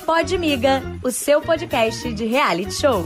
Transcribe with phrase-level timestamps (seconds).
[0.00, 3.04] Pode Miga, o seu podcast de reality show.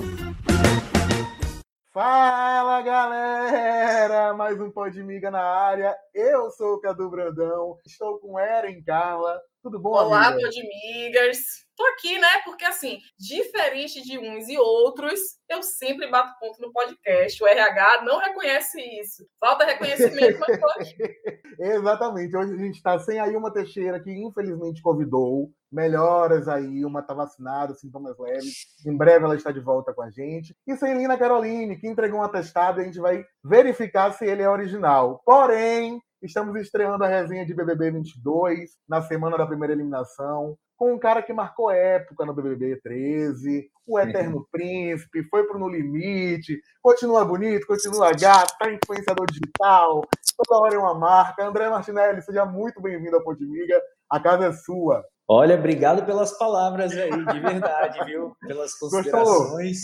[1.93, 5.97] Fala galera, mais um Pode Miga na área.
[6.15, 9.41] Eu sou o Cadu Brandão, estou com Eren Carla.
[9.67, 10.47] Tudo bom, Olá, amiga?
[10.47, 11.39] Podmigas.
[11.77, 12.29] Tô aqui, né?
[12.45, 15.19] Porque, assim, diferente de uns e outros,
[15.51, 17.43] eu sempre bato ponto no podcast.
[17.43, 19.27] O RH não reconhece isso.
[19.41, 20.97] Falta reconhecimento, mas tô aqui.
[21.59, 22.37] Exatamente.
[22.37, 25.51] Hoje a gente está sem aí uma Teixeira que infelizmente convidou.
[25.73, 28.67] Melhoras aí, uma está vacinada, sintomas leves.
[28.87, 30.57] Em breve ela está de volta com a gente.
[30.65, 34.43] E sem Lina Caroline, que entregou um atestado e a gente vai verificar se ele
[34.43, 35.21] é original.
[35.27, 40.99] Porém, estamos estreando a resenha de BBB 22 na semana da primeira eliminação com um
[40.99, 47.25] cara que marcou época no BBB 13, o Eterno Príncipe, foi pro No Limite, continua
[47.25, 50.03] bonito, continua gato, tá influenciador digital,
[50.37, 51.47] toda hora é uma marca.
[51.47, 53.81] André Martinelli, seja muito bem-vindo ao Podmiga,
[54.11, 55.03] a casa é sua.
[55.29, 58.37] Olha, obrigado pelas palavras aí, de verdade, viu?
[58.47, 59.79] Pelas considerações.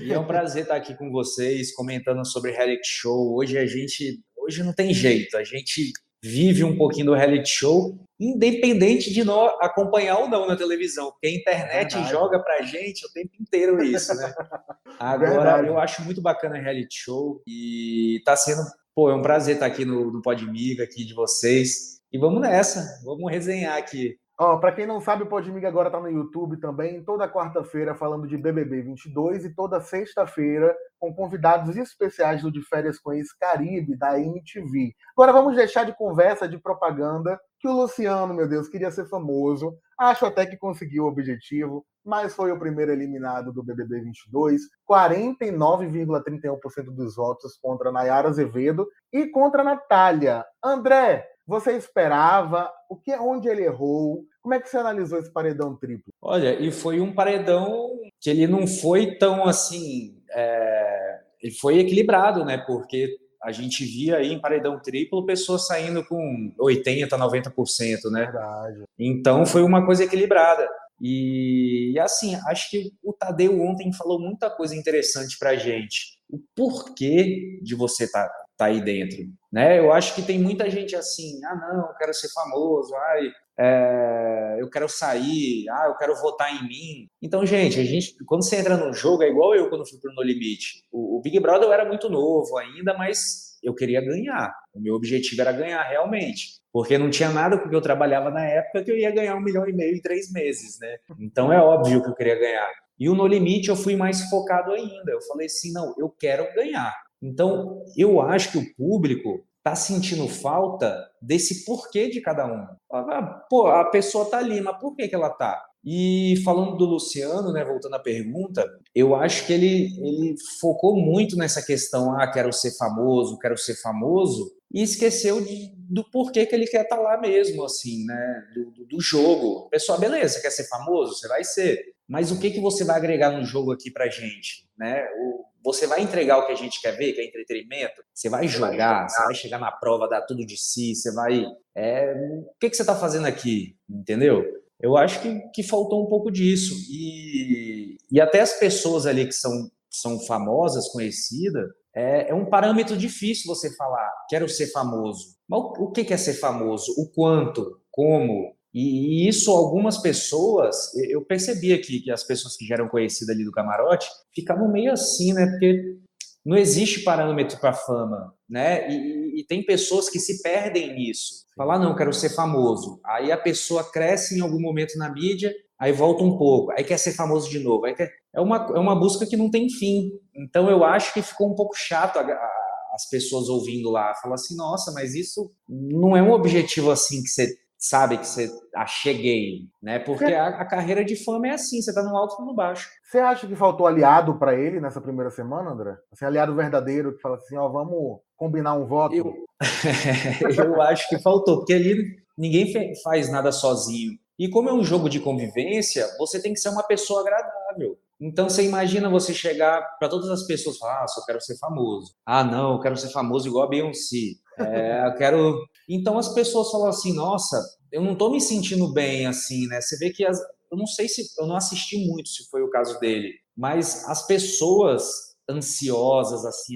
[0.00, 3.36] E é um prazer estar aqui com vocês, comentando sobre reality show.
[3.36, 7.98] Hoje a gente, hoje não tem jeito, a gente vive um pouquinho do reality show,
[8.18, 12.10] independente de nós acompanhar ou não na televisão, porque a internet Verdade.
[12.10, 14.32] joga pra gente o tempo inteiro isso, né?
[14.98, 15.68] Agora, Verdade.
[15.68, 18.62] eu acho muito bacana reality show e tá sendo,
[18.94, 22.00] pô, é um prazer estar aqui no, no Podmiga, aqui de vocês.
[22.12, 24.18] E vamos nessa, vamos resenhar aqui.
[24.38, 28.26] Ó, para quem não sabe, o Podmiga agora tá no YouTube também, toda quarta-feira falando
[28.26, 33.96] de BBB 22 e toda sexta-feira com convidados especiais do De Férias com Ex Caribe,
[33.96, 34.94] da MTV.
[35.16, 39.74] Agora vamos deixar de conversa, de propaganda, que o Luciano, meu Deus, queria ser famoso.
[39.98, 46.94] Acho até que conseguiu o objetivo, mas foi o primeiro eliminado do BBB 22, 49,31%
[46.94, 50.44] dos votos contra Nayara Azevedo e contra Natália.
[50.62, 52.70] André, você esperava?
[52.88, 54.24] O que, onde ele errou?
[54.42, 56.12] Como é que você analisou esse paredão triplo?
[56.20, 60.20] Olha, e foi um paredão que ele não foi tão assim.
[60.30, 61.20] É...
[61.42, 62.58] Ele foi equilibrado, né?
[62.58, 68.24] Porque a gente via aí em paredão triplo pessoas saindo com 80%, 90%, né?
[68.24, 68.82] Verdade.
[68.98, 70.68] Então foi uma coisa equilibrada.
[71.00, 76.18] E, assim, acho que o Tadeu ontem falou muita coisa interessante pra gente.
[76.28, 79.18] O porquê de você estar tá tá aí dentro,
[79.52, 79.78] né?
[79.78, 84.56] Eu acho que tem muita gente assim, ah não, eu quero ser famoso, ai, é,
[84.60, 87.08] eu quero sair, ah, eu quero votar em mim.
[87.22, 90.14] Então, gente, a gente, quando você entra no jogo, é igual eu quando fui pro
[90.14, 90.84] No Limite.
[90.92, 94.54] O, o Big Brother eu era muito novo ainda, mas eu queria ganhar.
[94.74, 96.60] O meu objetivo era ganhar realmente.
[96.72, 99.40] Porque não tinha nada com que eu trabalhava na época que eu ia ganhar um
[99.40, 100.98] milhão e meio em três meses, né?
[101.18, 102.70] Então é óbvio que eu queria ganhar.
[102.98, 105.10] E o No Limite eu fui mais focado ainda.
[105.10, 106.94] Eu falei assim, não, eu quero ganhar.
[107.22, 112.66] Então, eu acho que o público está sentindo falta desse porquê de cada um.
[112.92, 115.60] Ah, pô, a pessoa está ali, mas por que, que ela está?
[115.84, 121.36] E falando do Luciano, né, voltando à pergunta, eu acho que ele, ele focou muito
[121.36, 126.54] nessa questão, ah, quero ser famoso, quero ser famoso, e esqueceu de, do porquê que
[126.54, 129.68] ele quer estar tá lá mesmo, assim, né, do, do jogo.
[129.68, 131.14] Pessoal, beleza, quer ser famoso?
[131.14, 131.80] Você vai ser.
[132.08, 135.04] Mas o que, que você vai agregar no jogo aqui pra gente, né?
[135.18, 138.00] O, você vai entregar o que a gente quer ver, que é entretenimento?
[138.14, 141.44] Você vai jogar, você vai chegar na prova, dar tudo de si, você vai.
[141.74, 143.76] É, o que, que você está fazendo aqui?
[143.90, 144.44] Entendeu?
[144.80, 146.74] Eu acho que, que faltou um pouco disso.
[146.88, 152.96] E, e até as pessoas ali que são, são famosas, conhecidas, é, é um parâmetro
[152.96, 155.34] difícil você falar, quero ser famoso.
[155.48, 156.92] Mas o, o que, que é ser famoso?
[156.98, 157.80] O quanto?
[157.90, 158.55] Como?
[158.76, 163.42] E, isso, algumas pessoas, eu percebi aqui que as pessoas que já eram conhecidas ali
[163.42, 165.46] do camarote ficavam meio assim, né?
[165.46, 165.96] Porque
[166.44, 168.86] não existe parâmetro para fama, né?
[168.92, 171.46] E, e, tem pessoas que se perdem nisso.
[171.56, 173.00] Falar, não, quero ser famoso.
[173.02, 176.98] Aí a pessoa cresce em algum momento na mídia, aí volta um pouco, aí quer
[176.98, 177.90] ser famoso de novo.
[177.94, 178.12] Quer...
[178.34, 180.10] é, uma, é uma busca que não tem fim.
[180.34, 182.50] Então eu acho que ficou um pouco chato a, a,
[182.92, 184.14] as pessoas ouvindo lá.
[184.16, 188.50] Falar assim, nossa, mas isso não é um objetivo assim que você sabe que você
[188.74, 189.98] acheguei, né?
[189.98, 192.88] Porque a, a, carreira de fama é assim, você tá no alto e no baixo.
[193.04, 195.96] Você acha que faltou aliado para ele nessa primeira semana, André?
[196.12, 199.14] Assim, aliado verdadeiro que fala assim, ó, vamos combinar um voto?
[199.14, 199.34] Eu,
[200.64, 204.12] eu acho que faltou, porque ali ninguém faz nada sozinho.
[204.38, 207.98] E como é um jogo de convivência, você tem que ser uma pessoa agradável.
[208.20, 211.56] Então você imagina você chegar para todas as pessoas e falar, ah, só quero ser
[211.58, 212.14] famoso.
[212.24, 214.34] Ah, não, eu quero ser famoso igual a Beyoncé.
[214.58, 215.58] É, eu quero.
[215.88, 217.62] Então as pessoas falam assim, nossa,
[217.92, 219.80] eu não estou me sentindo bem assim, né?
[219.80, 220.38] Você vê que as...
[220.70, 224.26] eu não sei se eu não assisti muito se foi o caso dele, mas as
[224.26, 225.04] pessoas
[225.48, 226.74] ansiosas assim,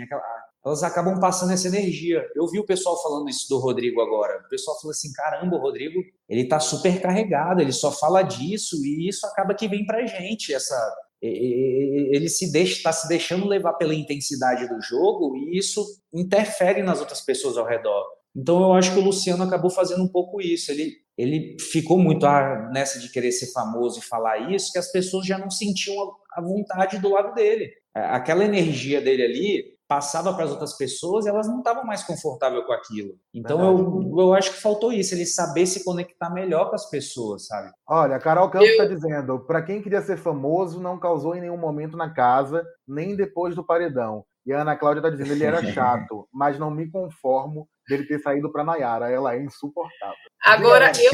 [0.64, 2.24] elas acabam passando essa energia.
[2.34, 4.42] Eu vi o pessoal falando isso do Rodrigo agora.
[4.44, 8.76] O pessoal falou assim: caramba, o Rodrigo, ele tá super carregado, ele só fala disso,
[8.84, 10.76] e isso acaba que vem pra gente, essa.
[11.22, 17.20] Ele se está se deixando levar pela intensidade do jogo e isso interfere nas outras
[17.20, 18.04] pessoas ao redor.
[18.34, 20.70] Então eu acho que o Luciano acabou fazendo um pouco isso.
[20.70, 24.90] Ele, ele ficou muito ah, nessa de querer ser famoso e falar isso, que as
[24.90, 25.94] pessoas já não sentiam
[26.32, 27.70] a vontade do lado dele.
[27.92, 32.64] Aquela energia dele ali passava para as outras pessoas e elas não estavam mais confortáveis
[32.64, 33.18] com aquilo.
[33.34, 37.48] Então eu, eu acho que faltou isso, ele saber se conectar melhor com as pessoas,
[37.48, 37.72] sabe?
[37.88, 38.88] Olha, a Carol Campos está eu...
[38.88, 43.56] dizendo: para quem queria ser famoso, não causou em nenhum momento na casa, nem depois
[43.56, 44.24] do paredão.
[44.46, 48.20] E a Ana Cláudia está dizendo: ele era chato, mas não me conformo dele ter
[48.20, 49.10] saído para Nayara.
[49.10, 50.14] Ela é insuportável.
[50.44, 51.10] Agora, eu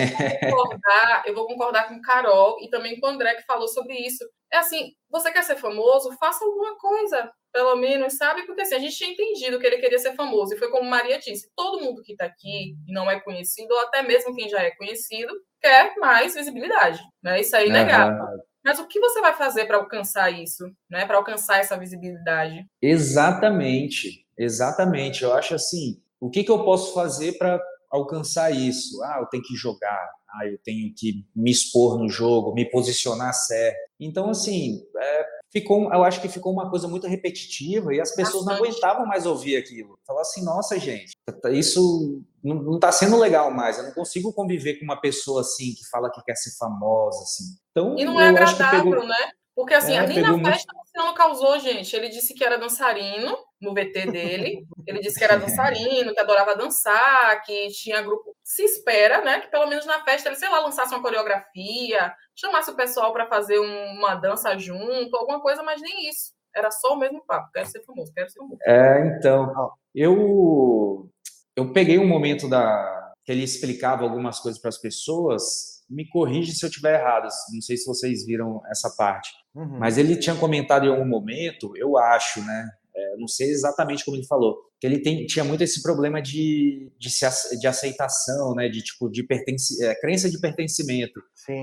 [0.50, 3.94] vou, concordar, eu vou concordar com Carol e também com o André que falou sobre
[3.94, 4.22] isso.
[4.52, 6.14] É assim, você quer ser famoso?
[6.18, 8.42] Faça alguma coisa, pelo menos, sabe?
[8.44, 10.52] Porque assim, a gente tinha entendido que ele queria ser famoso.
[10.52, 13.80] E foi como Maria disse: todo mundo que está aqui e não é conhecido, ou
[13.80, 17.00] até mesmo quem já é conhecido, quer mais visibilidade.
[17.22, 17.40] Né?
[17.40, 18.22] Isso aí é inegável.
[18.22, 18.40] Uhum.
[18.62, 21.06] Mas o que você vai fazer para alcançar isso, né?
[21.06, 22.62] Para alcançar essa visibilidade?
[22.82, 25.22] Exatamente, exatamente.
[25.22, 27.58] Eu acho assim, o que, que eu posso fazer para
[27.90, 29.02] alcançar isso?
[29.02, 33.32] Ah, eu tenho que jogar, ah, eu tenho que me expor no jogo, me posicionar
[33.32, 33.78] certo.
[33.98, 35.26] Então, assim, é,
[35.60, 39.24] ficou, eu acho que ficou uma coisa muito repetitiva e as pessoas não aguentavam mais
[39.24, 39.98] ouvir aquilo.
[40.06, 41.12] Falar assim, nossa, gente,
[41.52, 43.78] isso não está sendo legal mais.
[43.78, 47.44] Eu não consigo conviver com uma pessoa assim que fala que quer ser famosa, assim.
[47.70, 49.06] Então, e não é agradável, pegou...
[49.06, 49.30] né?
[49.56, 50.76] Porque assim, é, nem na festa muito...
[50.76, 51.96] o Luciano causou, gente.
[51.96, 54.66] Ele disse que era dançarino no VT dele.
[54.86, 58.36] Ele disse que era dançarino, que adorava dançar, que tinha grupo.
[58.44, 59.40] Se espera, né?
[59.40, 63.26] Que pelo menos na festa ele, sei lá, lançasse uma coreografia, chamasse o pessoal para
[63.28, 66.34] fazer uma dança junto, alguma coisa, mas nem isso.
[66.54, 67.50] Era só o mesmo papo.
[67.54, 68.58] Quero ser famoso, quero ser famoso.
[68.66, 71.08] É, então, eu
[71.56, 76.52] eu peguei um momento da que ele explicava algumas coisas para as pessoas me corrige
[76.52, 79.78] se eu estiver errado, não sei se vocês viram essa parte, uhum.
[79.78, 82.68] mas ele tinha comentado em algum momento, eu acho, né?
[82.94, 86.90] É, não sei exatamente como ele falou, que ele tem, tinha muito esse problema de,
[86.98, 87.26] de, se,
[87.58, 88.68] de aceitação, né?
[88.68, 91.20] De tipo de pertence, é, crença de pertencimento,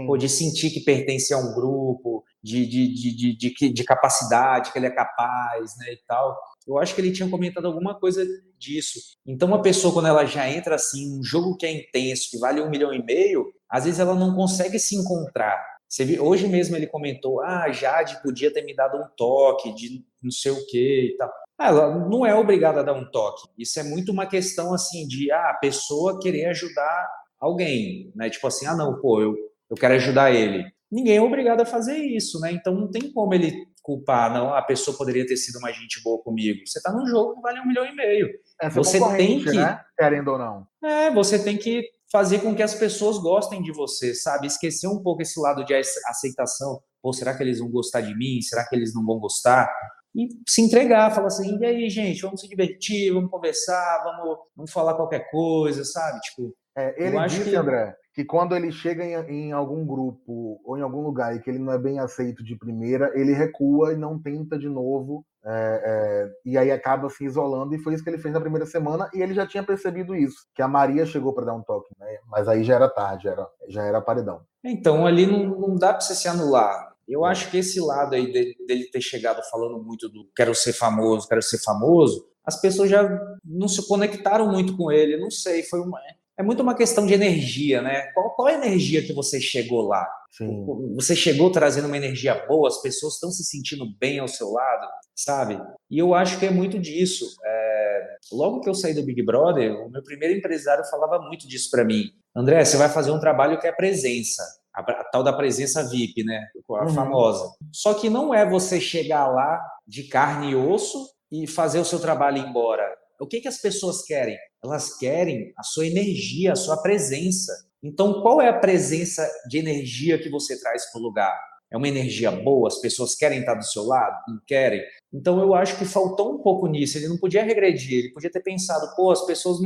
[0.07, 4.71] ou de sentir que pertence a um grupo, de, de, de, de, de, de capacidade,
[4.71, 5.93] que ele é capaz, né?
[5.93, 6.37] E tal.
[6.67, 8.25] Eu acho que ele tinha comentado alguma coisa
[8.57, 8.99] disso.
[9.25, 12.61] Então, uma pessoa, quando ela já entra assim, um jogo que é intenso, que vale
[12.61, 15.59] um milhão e meio, às vezes ela não consegue se encontrar.
[15.99, 20.29] Viu, hoje mesmo ele comentou: ah, Jade podia ter me dado um toque de não
[20.29, 21.31] sei o que e tal.
[21.57, 23.47] Ah, ela não é obrigada a dar um toque.
[23.57, 27.09] Isso é muito uma questão assim de ah, a pessoa querer ajudar
[27.39, 28.29] alguém, né?
[28.29, 29.35] Tipo assim, ah, não, pô, eu,
[29.69, 30.63] eu quero ajudar ele.
[30.91, 32.51] Ninguém é obrigado a fazer isso, né?
[32.51, 36.21] Então não tem como ele culpar, não, a pessoa poderia ter sido uma gente boa
[36.23, 36.65] comigo.
[36.65, 38.29] Você está num jogo que vale um milhão e meio.
[38.61, 39.81] Essa você tem que, né?
[39.97, 40.67] querendo ou não.
[40.83, 41.83] É, você tem que
[42.13, 44.45] fazer com que as pessoas gostem de você, sabe?
[44.45, 46.80] Esquecer um pouco esse lado de aceitação.
[47.01, 48.39] Pô, será que eles vão gostar de mim?
[48.39, 49.68] Será que eles não vão gostar?
[50.15, 54.71] E se entregar, falar assim, e aí, gente, vamos se divertir, vamos conversar, vamos, vamos
[54.71, 56.19] falar qualquer coisa, sabe?
[56.19, 57.56] Tipo, é, ele disse, que...
[57.56, 61.50] André, que quando ele chega em, em, algum grupo ou em algum lugar e que
[61.50, 65.81] ele não é bem aceito de primeira, ele recua e não tenta de novo, é,
[65.85, 69.09] é, e aí acaba se isolando, e foi isso que ele fez na primeira semana,
[69.13, 72.17] e ele já tinha percebido isso, que a Maria chegou para dar um toque, né?
[72.27, 74.41] mas aí já era tarde, era, já era paredão.
[74.63, 76.93] Então, ali não, não dá para você se anular.
[77.05, 80.71] Eu acho que esse lado aí dele, dele ter chegado falando muito do quero ser
[80.71, 83.03] famoso, quero ser famoso, as pessoas já
[83.43, 86.00] não se conectaram muito com ele, não sei, foi uma
[86.37, 88.11] é muito uma questão de energia, né?
[88.13, 90.07] Qual, qual a energia que você chegou lá?
[90.31, 90.65] Sim.
[90.95, 94.87] Você chegou trazendo uma energia boa, as pessoas estão se sentindo bem ao seu lado,
[95.15, 95.61] sabe?
[95.91, 97.25] E eu acho que é muito disso.
[97.45, 98.17] É...
[98.31, 101.85] Logo que eu saí do Big Brother, o meu primeiro empresário falava muito disso para
[101.85, 102.05] mim.
[102.35, 104.41] André, você vai fazer um trabalho que é presença,
[104.73, 106.47] a, a tal da presença VIP, né?
[106.71, 106.89] A uhum.
[106.89, 107.47] famosa.
[107.71, 111.99] Só que não é você chegar lá de carne e osso e fazer o seu
[111.99, 112.83] trabalho embora.
[113.19, 114.37] O que, que as pessoas querem?
[114.63, 117.51] Elas querem a sua energia, a sua presença.
[117.84, 121.38] Então, qual é a presença de energia que você traz para o lugar?
[121.70, 122.67] É uma energia boa?
[122.67, 124.24] As pessoas querem estar do seu lado?
[124.27, 124.82] Não querem?
[125.13, 126.98] Então, eu acho que faltou um pouco nisso.
[126.98, 129.60] Ele não podia regredir, ele podia ter pensado: pô, as pessoas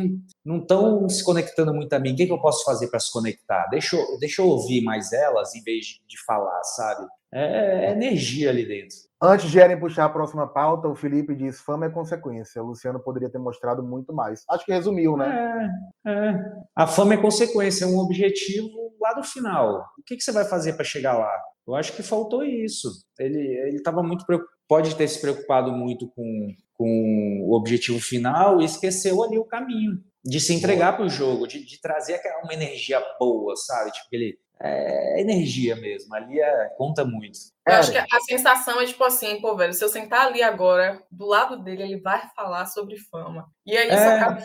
[0.44, 3.12] não estão se conectando muito a mim, o que, que eu posso fazer para se
[3.12, 3.68] conectar?
[3.70, 7.08] Deixa eu, deixa eu ouvir mais elas em vez de falar, sabe?
[7.34, 8.98] É, é energia ali dentro.
[9.22, 12.62] Antes de Eren puxar a próxima pauta, o Felipe diz: fama é consequência.
[12.62, 14.44] O Luciano poderia ter mostrado muito mais.
[14.50, 15.72] Acho que resumiu, né?
[16.06, 16.36] É, é.
[16.76, 18.70] A fama é consequência, é um objetivo
[19.02, 19.86] lá do final.
[19.98, 21.34] O que, que você vai fazer para chegar lá?
[21.68, 22.90] Eu acho que faltou isso.
[23.20, 24.26] Ele estava muito
[24.68, 30.04] pode ter se preocupado muito com, com o objetivo final e esqueceu ali o caminho
[30.24, 33.92] de se entregar para o jogo, de, de trazer uma energia boa, sabe?
[33.92, 37.38] Tipo, ele é energia mesmo, ali é, conta muito.
[37.68, 41.02] Eu acho que a sensação é tipo assim, pô, velho, se eu sentar ali agora,
[41.12, 43.46] do lado dele, ele vai falar sobre fama.
[43.66, 44.42] E aí isso é, acaba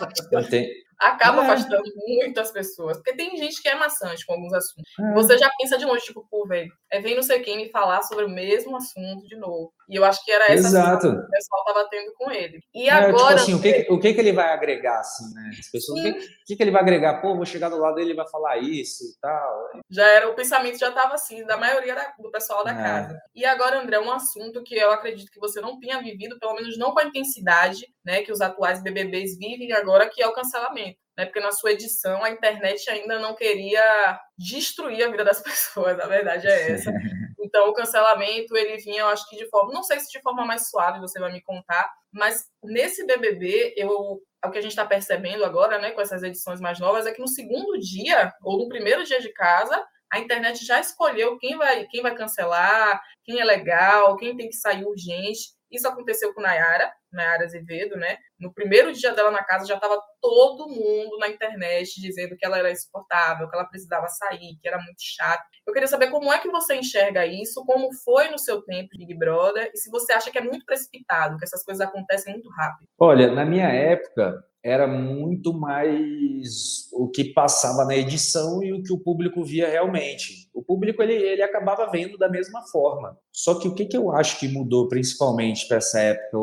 [1.02, 1.44] acaba é.
[1.44, 2.96] afastando muitas pessoas.
[2.96, 4.90] Porque tem gente que é maçante com alguns assuntos.
[4.98, 5.12] É.
[5.14, 8.02] Você já pensa de longe, tipo, pô, velho, é vem não sei quem me falar
[8.02, 9.72] sobre o mesmo assunto de novo.
[9.88, 11.10] E eu acho que era essa Exato.
[11.10, 12.60] que o pessoal tava tendo com ele.
[12.74, 13.36] E é, tipo agora.
[13.36, 15.50] Tipo assim, o que, o que, que ele vai agregar, assim, né?
[15.58, 17.20] As pessoas, o que, que, que ele vai agregar?
[17.20, 19.70] Pô, vou chegar do lado dele e vai falar isso e tal.
[19.90, 22.82] Já era, o pensamento já tava assim, da maioria da, do pessoal da é.
[22.82, 23.20] casa.
[23.34, 26.78] E agora, André, um assunto que eu acredito que você não tenha vivido, pelo menos
[26.78, 30.91] não com a intensidade, né, que os atuais BBBs vivem agora, que é o cancelamento
[31.16, 31.24] né?
[31.24, 36.06] Porque na sua edição a internet ainda não queria destruir a vida das pessoas, a
[36.06, 36.92] verdade é essa.
[37.44, 40.46] Então o cancelamento ele vinha, eu acho que de forma, não sei se de forma
[40.46, 44.86] mais suave, você vai me contar, mas nesse BBB eu o que a gente está
[44.86, 48.68] percebendo agora, né, com essas edições mais novas, é que no segundo dia ou no
[48.68, 53.44] primeiro dia de casa a internet já escolheu quem vai, quem vai cancelar, quem é
[53.44, 55.54] legal, quem tem que sair urgente.
[55.72, 58.18] Isso aconteceu com Nayara, Nayara Azevedo, né?
[58.38, 62.58] No primeiro dia dela na casa já estava todo mundo na internet dizendo que ela
[62.58, 65.42] era insuportável, que ela precisava sair, que era muito chato.
[65.66, 69.14] Eu queria saber como é que você enxerga isso, como foi no seu tempo Big
[69.14, 72.88] Brother, e se você acha que é muito precipitado, que essas coisas acontecem muito rápido.
[72.98, 78.92] Olha, na minha época, era muito mais o que passava na edição e o que
[78.92, 80.48] o público via realmente.
[80.54, 83.18] O público ele, ele acabava vendo da mesma forma.
[83.32, 86.38] Só que o que, que eu acho que mudou principalmente para essa época,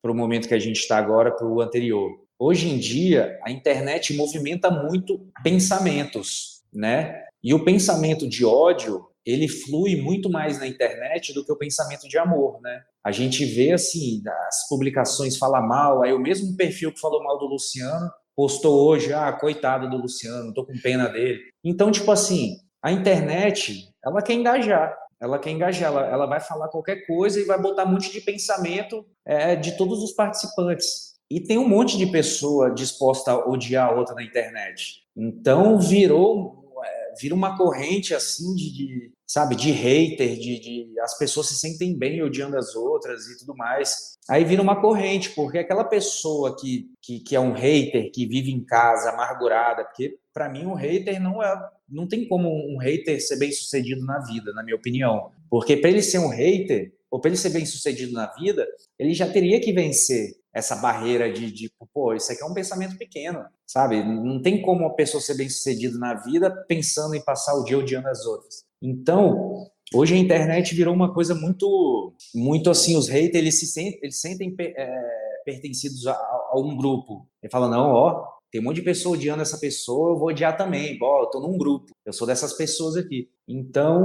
[0.00, 2.10] para o momento que a gente está agora, para o anterior?
[2.38, 7.22] Hoje em dia, a internet movimenta muito pensamentos, né?
[7.44, 12.08] E o pensamento de ódio ele flui muito mais na internet do que o pensamento
[12.08, 12.82] de amor, né?
[13.04, 17.38] A gente vê assim, as publicações fala mal, aí o mesmo perfil que falou mal
[17.38, 21.40] do Luciano postou hoje, ah, coitado do Luciano, tô com pena dele.
[21.64, 26.68] Então, tipo assim, a internet, ela quer engajar, ela quer engajar, ela, ela vai falar
[26.68, 31.12] qualquer coisa e vai botar um monte de pensamento é, de todos os participantes.
[31.30, 35.02] E tem um monte de pessoa disposta a odiar a outra na internet.
[35.16, 36.61] Então virou
[37.20, 41.96] vira uma corrente assim de, de sabe, de hater, de, de, as pessoas se sentem
[41.96, 44.18] bem odiando as outras e tudo mais.
[44.28, 48.50] Aí vira uma corrente, porque aquela pessoa que, que, que é um hater, que vive
[48.50, 51.54] em casa amargurada, porque para mim um hater não é,
[51.88, 55.30] não tem como um hater ser bem sucedido na vida, na minha opinião.
[55.48, 58.66] Porque para ele ser um hater, ou para ele ser bem sucedido na vida,
[58.98, 62.96] ele já teria que vencer essa barreira de, de, pô, isso aqui é um pensamento
[62.98, 64.02] pequeno, sabe?
[64.02, 67.78] Não tem como uma pessoa ser bem sucedida na vida pensando em passar o dia
[67.78, 68.64] odiando as outras.
[68.80, 74.00] Então, hoje a internet virou uma coisa muito, muito assim, os haters, eles se sentem,
[74.02, 77.26] eles sentem é, pertencidos a, a, um grupo.
[77.42, 80.56] Ele fala, não, ó, tem um monte de pessoa odiando essa pessoa, eu vou odiar
[80.56, 80.98] também.
[81.00, 83.30] Ó, eu tô num grupo, eu sou dessas pessoas aqui.
[83.48, 84.04] Então,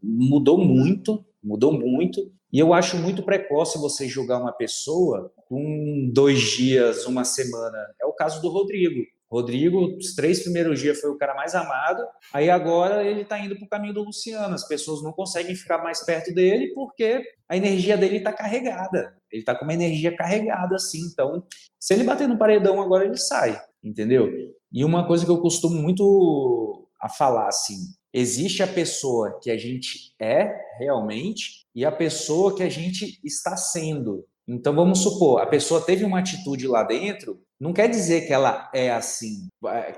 [0.00, 2.30] mudou muito, mudou muito.
[2.52, 7.78] E eu acho muito precoce você julgar uma pessoa com dois dias, uma semana.
[8.00, 9.02] É o caso do Rodrigo.
[9.30, 12.02] Rodrigo, os três primeiros dias foi o cara mais amado,
[12.32, 14.54] aí agora ele está indo para o caminho do Luciano.
[14.54, 19.14] As pessoas não conseguem ficar mais perto dele porque a energia dele está carregada.
[19.30, 21.00] Ele está com uma energia carregada assim.
[21.12, 21.44] Então,
[21.78, 24.30] se ele bater no paredão agora, ele sai, entendeu?
[24.72, 27.76] E uma coisa que eu costumo muito a falar assim:
[28.12, 33.56] existe a pessoa que a gente é realmente e a pessoa que a gente está
[33.56, 34.24] sendo.
[34.46, 38.70] Então vamos supor, a pessoa teve uma atitude lá dentro, não quer dizer que ela
[38.72, 39.48] é assim,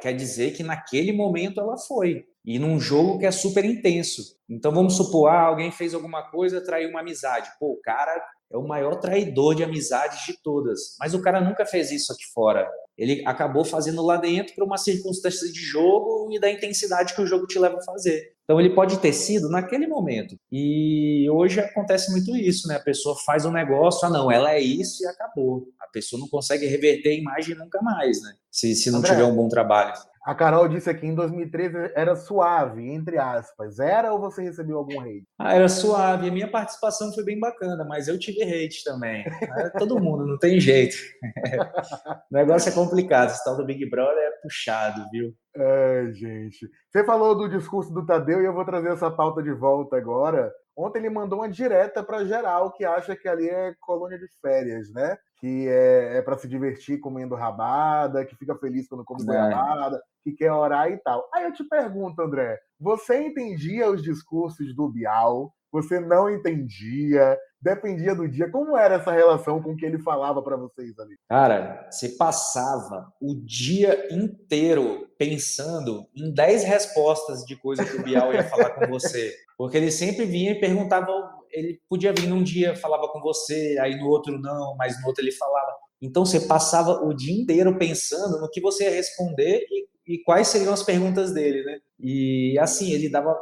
[0.00, 2.24] quer dizer que naquele momento ela foi.
[2.44, 4.36] E num jogo que é super intenso.
[4.48, 7.50] Então vamos supor, ah, alguém fez alguma coisa, traiu uma amizade.
[7.60, 10.96] Pô, o cara é o maior traidor de amizades de todas.
[10.98, 12.68] Mas o cara nunca fez isso aqui fora.
[12.98, 17.26] Ele acabou fazendo lá dentro por uma circunstância de jogo e da intensidade que o
[17.26, 18.34] jogo te leva a fazer.
[18.50, 20.36] Então ele pode ter sido naquele momento.
[20.50, 22.74] E hoje acontece muito isso, né?
[22.74, 25.68] A pessoa faz um negócio, ah não, ela é isso e acabou.
[25.80, 28.32] A pessoa não consegue reverter a imagem nunca mais, né?
[28.50, 29.92] Se, se não André, tiver um bom trabalho.
[30.24, 33.78] A Carol disse aqui em 2013 era suave, entre aspas.
[33.78, 35.22] Era ou você recebeu algum hate?
[35.38, 36.28] Ah, era suave.
[36.28, 39.24] A minha participação foi bem bacana, mas eu tive hate também.
[39.58, 40.96] É todo mundo, não tem jeito.
[42.32, 43.30] o negócio é complicado.
[43.30, 45.32] Esse tal do Big Brother é puxado, viu?
[45.54, 46.70] É, gente.
[46.90, 50.52] Você falou do discurso do Tadeu e eu vou trazer essa pauta de volta agora.
[50.76, 54.92] Ontem ele mandou uma direta para geral que acha que ali é colônia de férias,
[54.92, 55.18] né?
[55.40, 60.32] que é, é para se divertir comendo rabada, que fica feliz quando come rabada, que
[60.32, 61.26] quer orar e tal.
[61.32, 65.50] Aí eu te pergunto, André, você entendia os discursos do Bial?
[65.72, 67.38] Você não entendia?
[67.62, 68.50] Dependia do dia.
[68.50, 71.16] Como era essa relação com o que ele falava para vocês ali?
[71.28, 78.32] Cara, você passava o dia inteiro pensando em 10 respostas de coisa que o Bial
[78.32, 79.34] ia falar com você.
[79.56, 81.06] Porque ele sempre vinha e perguntava,
[81.50, 85.22] ele podia vir num dia, falava com você, aí no outro não, mas no outro
[85.22, 85.72] ele falava.
[86.02, 90.48] Então você passava o dia inteiro pensando no que você ia responder e, e quais
[90.48, 91.78] seriam as perguntas dele, né?
[91.98, 93.36] E assim, ele dava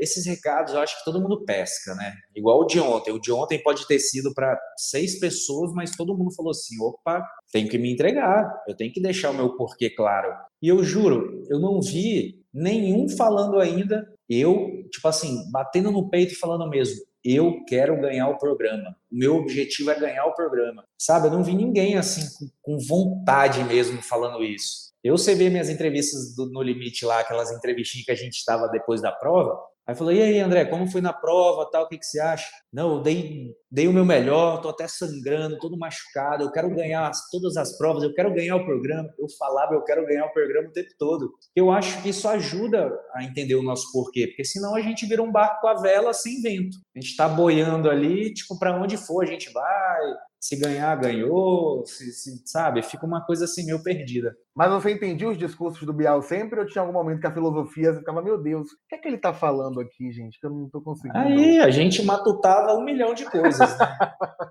[0.00, 2.14] esses recados eu acho que todo mundo pesca, né?
[2.34, 3.12] Igual o de ontem.
[3.12, 7.26] O de ontem pode ter sido para seis pessoas, mas todo mundo falou assim: opa,
[7.52, 10.32] tenho que me entregar, eu tenho que deixar o meu porquê claro.
[10.62, 16.32] E eu juro, eu não vi nenhum falando ainda, eu, tipo assim, batendo no peito
[16.32, 16.96] e falando mesmo.
[17.24, 18.96] Eu quero ganhar o programa.
[19.10, 20.84] O meu objetivo é ganhar o programa.
[20.96, 22.22] Sabe, eu não vi ninguém assim
[22.62, 24.86] com, com vontade mesmo falando isso.
[25.02, 28.68] Eu sei ver minhas entrevistas do, no limite lá, aquelas entrevistinhas que a gente estava
[28.68, 29.56] depois da prova.
[29.86, 32.48] Aí falou: e aí, André, como foi na prova, tal, o que, que você acha?
[32.72, 37.10] Não, eu dei, dei o meu melhor, tô até sangrando, todo machucado, eu quero ganhar
[37.30, 39.08] todas as provas, eu quero ganhar o programa.
[39.16, 41.32] Eu falava, eu quero ganhar o programa o tempo todo.
[41.54, 45.22] Eu acho que isso ajuda a entender o nosso porquê, porque senão a gente vira
[45.22, 46.76] um barco a vela sem vento.
[46.94, 50.02] A gente está boiando ali, tipo, para onde for a gente vai,
[50.40, 52.82] se ganhar, ganhou, se, se, sabe?
[52.82, 54.36] Fica uma coisa assim meio perdida.
[54.54, 57.92] Mas você entendia os discursos do Bial sempre ou tinha algum momento que a filosofia
[57.92, 60.38] você ficava, meu Deus, o que é que ele tá falando aqui, gente?
[60.40, 61.18] Que eu não tô conseguindo.
[61.18, 63.78] Aí, a gente matutava um milhão de coisas.
[63.78, 63.98] Né?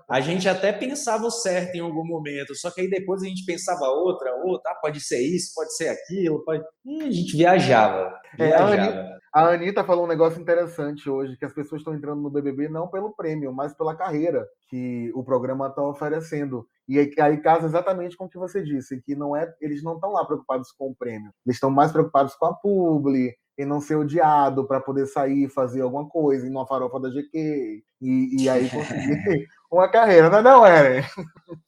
[0.08, 3.44] a gente até pensava o certo em algum momento, só que aí depois a gente
[3.44, 6.62] pensava outra, outra, ah, pode ser isso, pode ser aquilo, pode.
[6.84, 8.12] E a gente viajava.
[8.36, 8.84] viajava.
[8.84, 12.70] É, a Anitta falou um negócio interessante hoje, que as pessoas estão entrando no BBB
[12.70, 16.66] não pelo prêmio, mas pela carreira que o programa está oferecendo.
[16.88, 20.10] E aí casa exatamente com o que você disse, que não é, eles não estão
[20.10, 23.96] lá preocupados com o prêmio, eles estão mais preocupados com a publi, em não ser
[23.96, 28.48] odiado para poder sair e fazer alguma coisa, em uma farofa da GQ, e, e
[28.48, 31.04] aí conseguir uma carreira, não é não, Eren?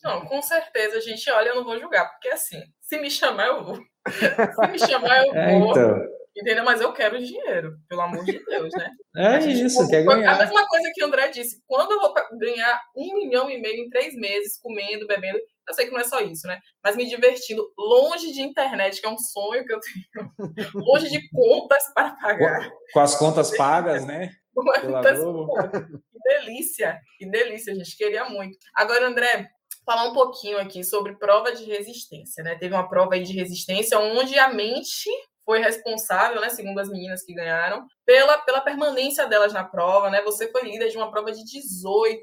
[0.02, 3.48] Não, com certeza, a gente olha, eu não vou julgar, porque assim, se me chamar,
[3.48, 3.78] eu vou.
[4.08, 5.68] Se me chamar, eu é, vou.
[5.68, 6.17] É, então.
[6.36, 6.64] Entendeu?
[6.64, 8.90] Mas eu quero dinheiro, pelo amor de Deus, né?
[9.16, 10.34] É isso, quer ganhar.
[10.34, 11.60] A mesma coisa que o André disse.
[11.66, 15.38] Quando eu vou ganhar um milhão e meio em três meses, comendo, bebendo,
[15.68, 16.60] eu sei que não é só isso, né?
[16.84, 20.30] Mas me divertindo longe de internet, que é um sonho que eu tenho.
[20.74, 22.70] longe de contas para pagar.
[22.92, 24.30] Com as contas pagas, né?
[24.54, 28.56] Quantas, que delícia, que delícia, gente queria muito.
[28.74, 29.48] Agora, André,
[29.84, 32.56] falar um pouquinho aqui sobre prova de resistência, né?
[32.56, 35.08] Teve uma prova aí de resistência onde a mente
[35.48, 40.20] foi responsável, né, segundo as meninas que ganharam, pela, pela permanência delas na prova, né?
[40.20, 42.22] Você foi líder de uma prova de 18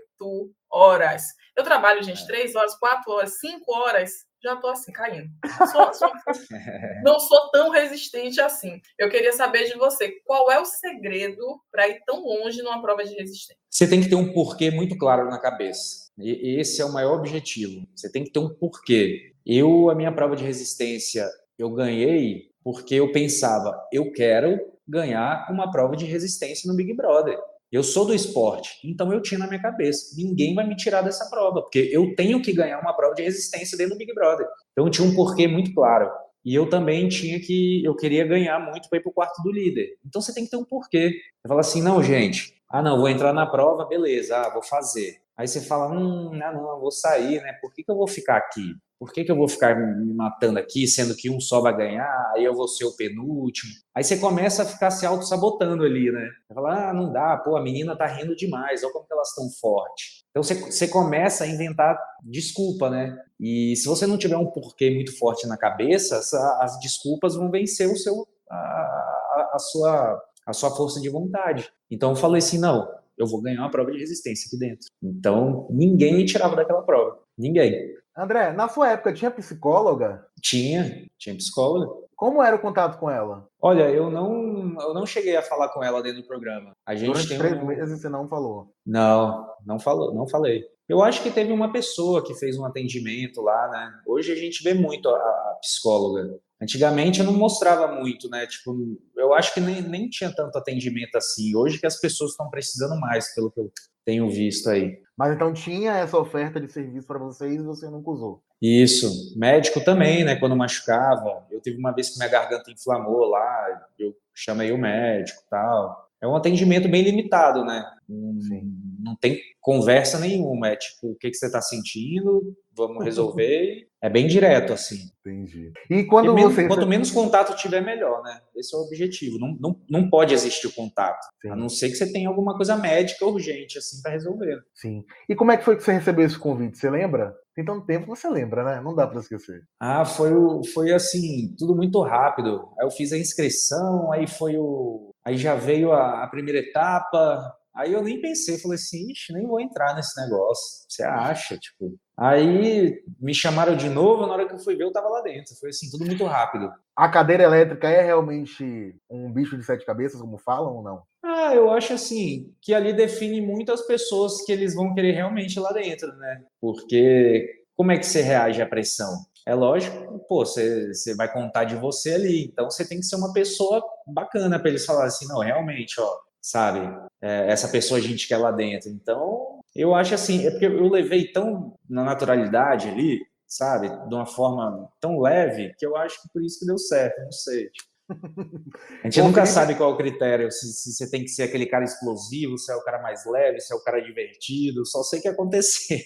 [0.70, 1.24] horas.
[1.58, 2.58] Eu trabalho, gente, 3 é.
[2.60, 4.12] horas, 4 horas, 5 horas,
[4.44, 5.28] já tô assim, caindo.
[5.72, 6.12] Sou, sou,
[7.04, 8.80] não sou tão resistente assim.
[8.96, 13.04] Eu queria saber de você, qual é o segredo para ir tão longe numa prova
[13.04, 13.58] de resistência?
[13.68, 16.12] Você tem que ter um porquê muito claro na cabeça.
[16.20, 17.88] E esse é o maior objetivo.
[17.96, 19.34] Você tem que ter um porquê.
[19.44, 25.72] Eu, a minha prova de resistência, eu ganhei porque eu pensava, eu quero ganhar uma
[25.72, 27.38] prova de resistência no Big Brother.
[27.72, 31.30] Eu sou do esporte, então eu tinha na minha cabeça, ninguém vai me tirar dessa
[31.30, 34.48] prova, porque eu tenho que ganhar uma prova de resistência dentro do Big Brother.
[34.72, 36.10] Então tinha um porquê muito claro.
[36.44, 39.52] E eu também tinha que, eu queria ganhar muito para ir para o quarto do
[39.52, 39.98] líder.
[40.04, 41.12] Então você tem que ter um porquê.
[41.42, 45.18] Você fala assim, não, gente, ah não, vou entrar na prova, beleza, ah, vou fazer.
[45.38, 47.54] Aí você fala, hum, ah, não, vou sair, né?
[47.62, 48.74] Por que, que eu vou ficar aqui?
[49.00, 52.32] Por que, que eu vou ficar me matando aqui, sendo que um só vai ganhar,
[52.34, 53.72] aí eu vou ser o penúltimo?
[53.94, 56.30] Aí você começa a ficar se auto-sabotando ali, né?
[56.48, 59.30] Você fala, ah, não dá, pô, a menina tá rindo demais, olha como que elas
[59.30, 60.24] estão fortes.
[60.32, 63.18] Então você, você começa a inventar desculpa, né?
[63.40, 66.18] E se você não tiver um porquê muito forte na cabeça,
[66.62, 71.70] as desculpas vão vencer o seu, a, a, a sua, a sua força de vontade.
[71.92, 74.88] Então eu falei assim, não, eu vou ganhar uma prova de resistência aqui dentro.
[75.04, 77.20] Então ninguém me tirava daquela prova.
[77.38, 77.94] Ninguém.
[78.18, 80.26] André, na sua época tinha psicóloga?
[80.42, 82.06] Tinha, tinha psicóloga.
[82.16, 83.46] Como era o contato com ela?
[83.62, 86.72] Olha, eu não, eu não cheguei a falar com ela dentro do programa.
[86.86, 87.66] A gente Durante tem três um...
[87.66, 88.74] meses você não falou?
[88.86, 90.64] Não, não falou, não falei.
[90.88, 93.94] Eu acho que teve uma pessoa que fez um atendimento lá, né?
[94.06, 96.40] Hoje a gente vê muito a, a psicóloga.
[96.62, 98.46] Antigamente eu não mostrava muito, né?
[98.46, 98.76] Tipo,
[99.18, 101.56] eu acho que nem, nem tinha tanto atendimento assim.
[101.56, 103.72] Hoje que as pessoas estão precisando mais, pelo que eu
[104.06, 105.00] tenho visto aí.
[105.18, 108.44] Mas então tinha essa oferta de serviço para vocês e você nunca usou?
[108.62, 109.38] Isso.
[109.38, 110.36] Médico também, né?
[110.36, 111.46] Quando machucava.
[111.50, 116.05] Eu tive uma vez que minha garganta inflamou lá, eu chamei o médico tal.
[116.22, 117.86] É um atendimento bem limitado, né?
[118.08, 118.74] Sim.
[119.00, 123.88] Não tem conversa nenhuma, é tipo, o que, que você está sentindo, vamos resolver.
[124.02, 125.10] é bem direto, assim.
[125.20, 125.72] Entendi.
[125.90, 126.68] E quando você.
[126.68, 128.40] Quanto menos contato tiver, melhor, né?
[128.56, 129.40] Esse é o objetivo.
[129.40, 131.26] Não, não, não pode existir o contato.
[131.42, 131.50] Sim.
[131.50, 134.60] A não ser que você tenha alguma coisa médica urgente, assim, para resolver.
[134.76, 135.04] Sim.
[135.28, 136.78] E como é que foi que você recebeu esse convite?
[136.78, 137.36] Você lembra?
[137.56, 138.82] Tem tanto tempo que você lembra, né?
[138.82, 139.62] Não dá para esquecer.
[139.80, 140.32] Ah, foi,
[140.74, 142.70] foi assim, tudo muito rápido.
[142.78, 145.10] Aí eu fiz a inscrição, aí foi o.
[145.26, 149.46] Aí já veio a, a primeira etapa, Aí eu nem pensei, falei assim, ixi, nem
[149.46, 150.86] vou entrar nesse negócio.
[150.88, 151.58] Você acha?
[151.58, 151.94] Tipo.
[152.18, 155.54] Aí me chamaram de novo, na hora que eu fui ver, eu tava lá dentro.
[155.60, 156.72] Foi assim, tudo muito rápido.
[156.96, 161.04] A cadeira elétrica é realmente um bicho de sete cabeças, como falam ou não?
[161.22, 165.60] Ah, eu acho assim, que ali define muito as pessoas que eles vão querer realmente
[165.60, 166.44] lá dentro, né?
[166.62, 169.12] Porque como é que você reage à pressão?
[169.46, 173.32] É lógico, pô, você, vai contar de você ali, então você tem que ser uma
[173.32, 176.80] pessoa bacana para eles falarem assim, não, realmente, ó, sabe?
[177.22, 178.90] É, essa pessoa a gente quer lá dentro.
[178.90, 183.88] Então, eu acho assim, é porque eu levei tão na naturalidade ali, sabe?
[184.08, 187.32] De uma forma tão leve, que eu acho que por isso que deu certo, não
[187.32, 187.70] sei.
[188.10, 189.48] A gente Bom, nunca Felipe...
[189.48, 192.72] sabe qual é o critério, se, se, você tem que ser aquele cara explosivo, se
[192.72, 195.98] é o cara mais leve, se é o cara divertido, só sei que aconteceu.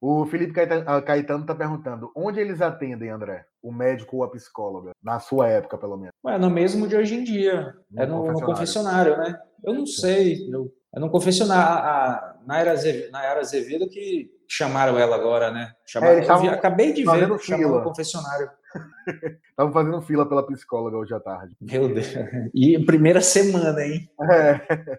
[0.00, 3.44] O Felipe Caetano está perguntando, onde eles atendem, André?
[3.60, 4.92] O médico ou a psicóloga?
[5.02, 6.14] Na sua época, pelo menos.
[6.26, 7.74] É no mesmo de hoje em dia.
[7.90, 8.40] No é no confessionário.
[8.40, 9.40] no confessionário, né?
[9.64, 10.48] Eu não sei.
[10.52, 11.62] Eu, é no confessionário.
[11.62, 15.72] A, a Naira, Azevedo, Naira Azevedo que chamaram ela agora, né?
[15.86, 18.50] Chamaram, é, vi, acabei de ver, chamaram no confessionário.
[19.50, 21.54] Estavam fazendo fila pela psicóloga hoje à tarde.
[21.60, 22.14] Meu Deus.
[22.54, 24.08] E primeira semana, hein?
[24.30, 24.54] É.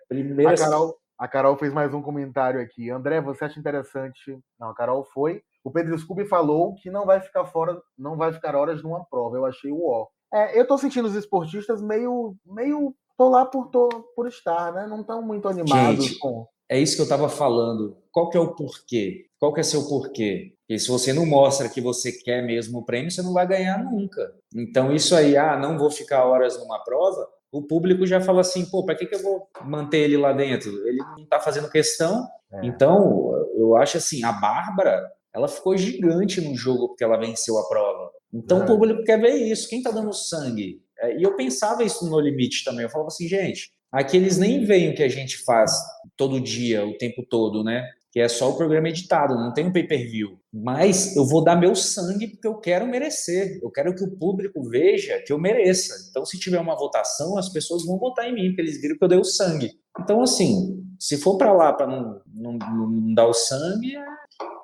[0.07, 2.89] Primeira a Carol, a Carol fez mais um comentário aqui.
[2.89, 4.39] André, você acha interessante?
[4.59, 5.41] Não, a Carol foi.
[5.63, 9.35] O Pedro Scooby falou que não vai ficar fora, não vai ficar horas numa prova.
[9.35, 10.07] Eu achei o ó.
[10.33, 14.87] É, eu tô sentindo os esportistas meio, meio, tô lá por, tô, por estar, né?
[14.87, 16.47] Não estão muito animados Gente, com.
[16.69, 17.97] É isso que eu estava falando.
[18.13, 19.25] Qual que é o porquê?
[19.37, 20.53] Qual que é seu porquê?
[20.69, 23.83] E se você não mostra que você quer mesmo o prêmio, você não vai ganhar
[23.83, 24.33] nunca.
[24.55, 28.65] Então isso aí, ah, não vou ficar horas numa prova, o público já fala assim,
[28.65, 30.69] pô, para que, que eu vou manter ele lá dentro?
[30.87, 32.25] Ele não está fazendo questão.
[32.53, 32.65] É.
[32.65, 37.67] Então, eu acho assim, a Bárbara, ela ficou gigante no jogo porque ela venceu a
[37.67, 38.11] prova.
[38.31, 38.63] Então, é.
[38.63, 39.67] o público quer ver isso.
[39.67, 40.79] Quem está dando sangue?
[41.01, 42.83] É, e eu pensava isso no limite também.
[42.83, 45.71] Eu falava assim, gente, aqui eles nem veem o que a gente faz
[46.17, 47.83] todo dia, o tempo todo, né?
[48.11, 50.39] que é só o programa editado, não tem um pay-per-view.
[50.51, 53.59] Mas eu vou dar meu sangue porque eu quero merecer.
[53.61, 55.93] Eu quero que o público veja que eu mereça.
[56.09, 59.03] Então, se tiver uma votação, as pessoas vão votar em mim, porque eles viram que
[59.03, 59.71] eu dei o sangue.
[59.99, 64.03] Então, assim, se for para lá para não, não, não, dar o sangue, é...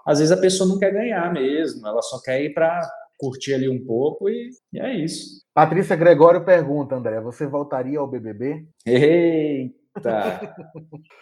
[0.08, 2.82] às vezes a pessoa não quer ganhar mesmo, ela só quer ir para
[3.18, 5.44] curtir ali um pouco e, e é isso.
[5.54, 8.66] Patrícia Gregório pergunta, André, você voltaria ao BBB?
[8.86, 9.76] Eita!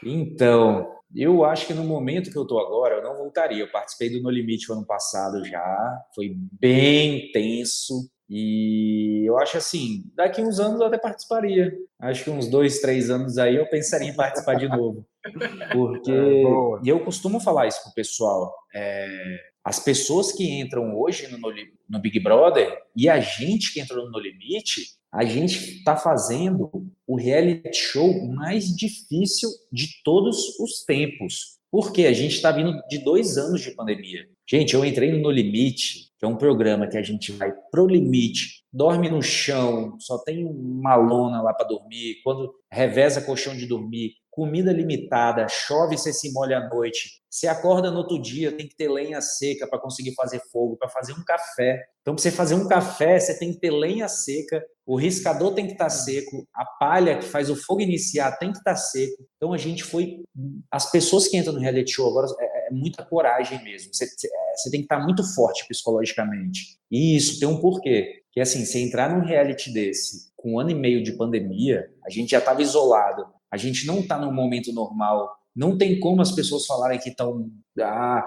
[0.04, 3.64] Então, eu acho que no momento que eu tô agora, eu não voltaria.
[3.64, 8.10] Eu participei do No Limite o ano passado já, foi bem tenso.
[8.30, 11.72] E eu acho assim, daqui uns anos eu até participaria.
[12.02, 15.06] Acho que uns dois, três anos aí eu pensaria em participar de novo.
[15.72, 16.12] Porque.
[16.12, 16.44] É,
[16.84, 18.52] e eu costumo falar isso pro pessoal.
[18.74, 21.38] É, as pessoas que entram hoje no,
[21.90, 26.70] no Big Brother e a gente que entrou no No Limite, a gente está fazendo
[27.08, 31.60] o reality show mais difícil de todos os tempos.
[31.72, 34.28] Porque a gente está vindo de dois anos de pandemia.
[34.48, 37.88] Gente, eu entrei no No Limite, que é um programa que a gente vai pro
[37.88, 43.66] limite, dorme no chão, só tem uma lona lá para dormir, quando reveza colchão de
[43.66, 48.68] dormir, comida limitada, chove, você se molha à noite, você acorda no outro dia, tem
[48.68, 51.84] que ter lenha seca para conseguir fazer fogo, para fazer um café.
[52.02, 55.66] Então, para você fazer um café, você tem que ter lenha seca, o riscador tem
[55.66, 58.78] que estar tá seco, a palha que faz o fogo iniciar tem que estar tá
[58.78, 59.24] seco.
[59.38, 60.20] Então, a gente foi.
[60.72, 63.94] As pessoas que entram no reality show agora é, é muita coragem mesmo.
[63.94, 66.78] Você, você tem que estar tá muito forte psicologicamente.
[66.92, 68.22] E isso tem um porquê.
[68.32, 72.10] Que assim, se entrar num reality desse, com um ano e meio de pandemia, a
[72.10, 73.26] gente já estava isolado.
[73.54, 75.30] A gente não está num momento normal.
[75.56, 77.52] Não tem como as pessoas falarem que estão.
[77.80, 78.24] Ah,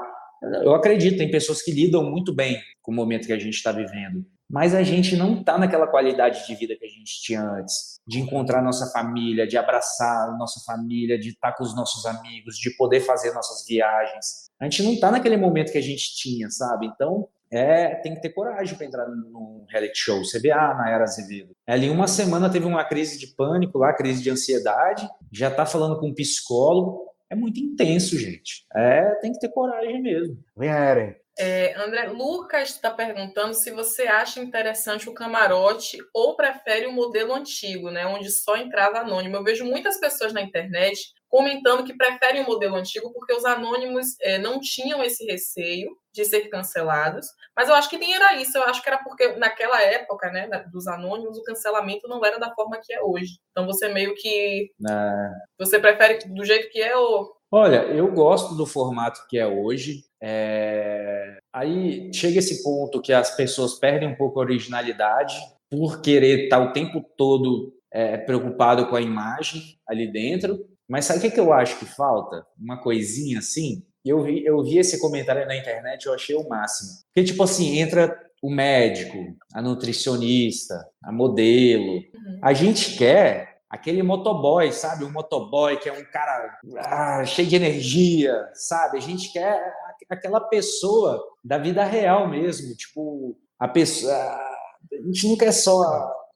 [0.62, 3.72] eu acredito, tem pessoas que lidam muito bem com o momento que a gente está
[3.72, 4.24] vivendo.
[4.48, 8.20] Mas a gente não está naquela qualidade de vida que a gente tinha antes, de
[8.20, 12.70] encontrar nossa família, de abraçar nossa família, de estar tá com os nossos amigos, de
[12.76, 14.46] poder fazer nossas viagens.
[14.60, 16.86] A gente não está naquele momento que a gente tinha, sabe?
[16.86, 20.24] Então, é, tem que ter coragem para entrar num reality show.
[20.24, 21.54] Você vê, ah, na Era Azevedo.
[21.66, 25.98] Ali, uma semana teve uma crise de pânico lá, crise de ansiedade, já está falando
[25.98, 27.06] com um psicólogo.
[27.30, 28.64] É muito intenso, gente.
[28.74, 30.38] É, tem que ter coragem mesmo.
[30.56, 31.14] Vem, Eren.
[31.38, 37.34] É, André, Lucas está perguntando se você acha interessante o camarote ou prefere o modelo
[37.34, 39.36] antigo, né, onde só entrava anônimo.
[39.36, 44.18] Eu vejo muitas pessoas na internet comentando que preferem o modelo antigo porque os anônimos
[44.20, 47.26] é, não tinham esse receio de ser cancelados.
[47.54, 48.56] Mas eu acho que nem era isso.
[48.56, 52.54] Eu acho que era porque naquela época, né, dos anônimos, o cancelamento não era da
[52.54, 53.38] forma que é hoje.
[53.50, 55.30] Então você meio que é.
[55.58, 60.04] você prefere do jeito que é ou Olha, eu gosto do formato que é hoje.
[60.20, 61.38] É...
[61.52, 65.36] Aí chega esse ponto que as pessoas perdem um pouco a originalidade
[65.70, 70.66] por querer estar o tempo todo é, preocupado com a imagem ali dentro.
[70.88, 72.46] Mas sabe o que, que eu acho que falta?
[72.58, 73.84] Uma coisinha assim.
[74.04, 76.90] Eu vi, eu vi esse comentário na internet, eu achei o máximo.
[77.06, 79.18] Porque, tipo assim, entra o médico,
[79.52, 81.94] a nutricionista, a modelo.
[81.94, 82.38] Uhum.
[82.40, 85.04] A gente quer aquele motoboy, sabe?
[85.04, 88.98] Um motoboy que é um cara ah, cheio de energia, sabe?
[88.98, 89.60] A gente quer
[90.08, 94.14] aquela pessoa da vida real mesmo, tipo, a pessoa.
[94.14, 95.82] A gente não quer só.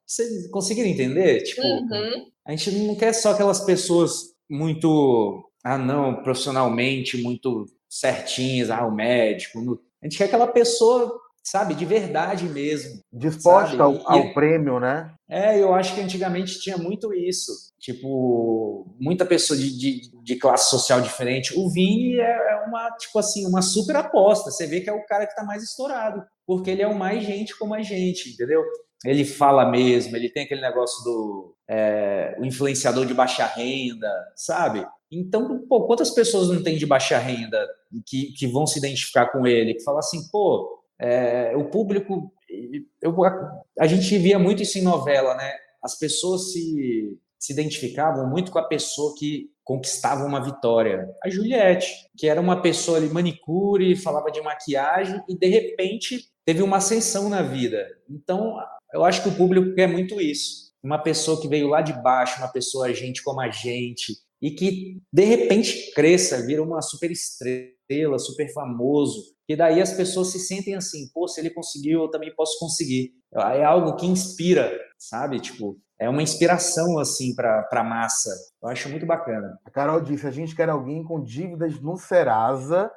[0.04, 1.42] Vocês conseguiram entender?
[1.42, 2.26] Tipo, uhum.
[2.44, 5.48] a gente não quer só aquelas pessoas muito.
[5.62, 9.60] Ah, não, profissionalmente, muito certinhas, ah, o médico.
[9.60, 9.80] No...
[10.02, 13.00] A gente quer aquela pessoa sabe, de verdade mesmo.
[13.12, 15.12] Disposta ao, ao, prêmio, né?
[15.28, 17.52] É, eu acho que antigamente tinha muito isso.
[17.78, 21.58] Tipo, muita pessoa de, de, de classe social diferente.
[21.58, 24.50] O Vini é, é, uma, tipo assim, uma super aposta.
[24.50, 27.24] Você vê que é o cara que tá mais estourado, porque ele é o mais
[27.24, 28.62] gente como a gente, entendeu?
[29.04, 34.86] Ele fala mesmo, ele tem aquele negócio do é, influenciador de baixa renda, sabe?
[35.10, 37.66] Então, pô, quantas pessoas não tem de baixa renda
[38.06, 42.30] que, que vão se identificar com ele, que fala assim, pô, é, o público,
[43.00, 45.50] eu, a, a, gente via muito isso em novela, né?
[45.82, 51.08] As pessoas se, se identificavam muito com a pessoa que conquistava uma vitória.
[51.24, 56.62] A Juliette, que era uma pessoa de manicure, falava de maquiagem e de repente teve
[56.62, 57.86] uma ascensão na vida.
[58.08, 58.56] Então,
[58.92, 60.70] eu acho que o público quer muito isso.
[60.82, 64.98] Uma pessoa que veio lá de baixo, uma pessoa gente como a gente, e que
[65.12, 70.74] de repente cresça, vira uma super estrela, super famoso, que daí as pessoas se sentem
[70.74, 73.12] assim, pô, se ele conseguiu, eu também posso conseguir.
[73.34, 75.40] É algo que inspira, sabe?
[75.40, 78.30] Tipo, é uma inspiração assim para a massa.
[78.62, 79.58] Eu acho muito bacana.
[79.66, 82.90] A Carol disse: a gente quer alguém com dívidas no Serasa.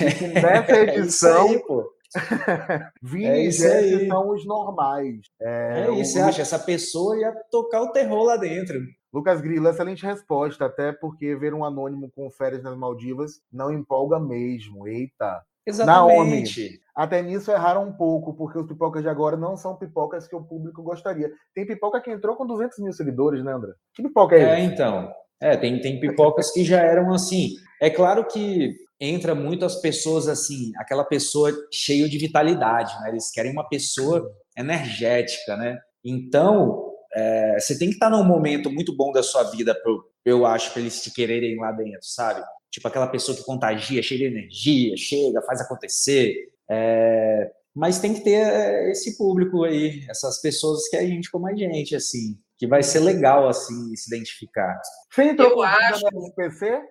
[0.00, 1.90] E nessa edição, é aí, pô.
[3.02, 4.06] Vini é aí.
[4.08, 5.16] são os normais.
[5.42, 6.14] É, é isso, o...
[6.14, 6.42] você acha?
[6.42, 8.78] Essa pessoa ia tocar o terror lá dentro.
[9.12, 14.18] Lucas Grilo, excelente resposta, até porque ver um anônimo com férias nas Maldivas não empolga
[14.20, 14.86] mesmo.
[14.86, 15.42] Eita!
[15.66, 16.60] Exatamente.
[16.60, 20.36] Naomi, até nisso erraram um pouco, porque os pipocas de agora não são pipocas que
[20.36, 21.30] o público gostaria.
[21.54, 23.72] Tem pipoca que entrou com 200 mil seguidores, né, André?
[23.94, 25.12] Que pipoca é, é então.
[25.40, 27.50] É, tem, tem pipocas que já eram assim.
[27.80, 33.10] É claro que entra muito as pessoas assim, aquela pessoa cheia de vitalidade, né?
[33.10, 35.78] Eles querem uma pessoa energética, né?
[36.04, 40.46] Então, é, você tem que estar num momento muito bom da sua vida, pro, eu
[40.46, 42.42] acho, para eles te quererem lá dentro, sabe?
[42.74, 46.34] Tipo aquela pessoa que contagia, cheia de energia, chega, faz acontecer.
[46.68, 51.46] É, mas tem que ter é, esse público aí, essas pessoas que é gente como
[51.46, 54.76] a gente, assim, que vai ser legal, assim, se identificar.
[55.08, 56.04] Você entrou Eu com acho...
[56.12, 56.82] no PC?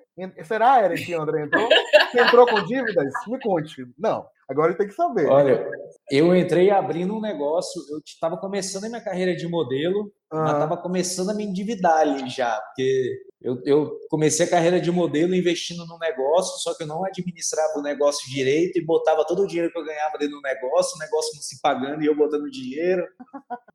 [0.44, 1.68] Será, Eric, que André entrou?
[2.12, 3.12] Você entrou com dívidas?
[3.28, 3.86] Me conte.
[3.98, 5.28] Não, agora ele tem que saber.
[5.28, 5.70] Olha,
[6.10, 10.12] eu entrei abrindo um negócio, eu estava começando a minha carreira de modelo, uhum.
[10.32, 14.90] mas estava começando a me endividar ali já, porque eu, eu, comecei a carreira de
[14.90, 19.44] modelo investindo no negócio, só que eu não administrava o negócio direito e botava todo
[19.44, 22.16] o dinheiro que eu ganhava dentro do negócio, o negócio não se pagando e eu
[22.16, 23.06] botando dinheiro.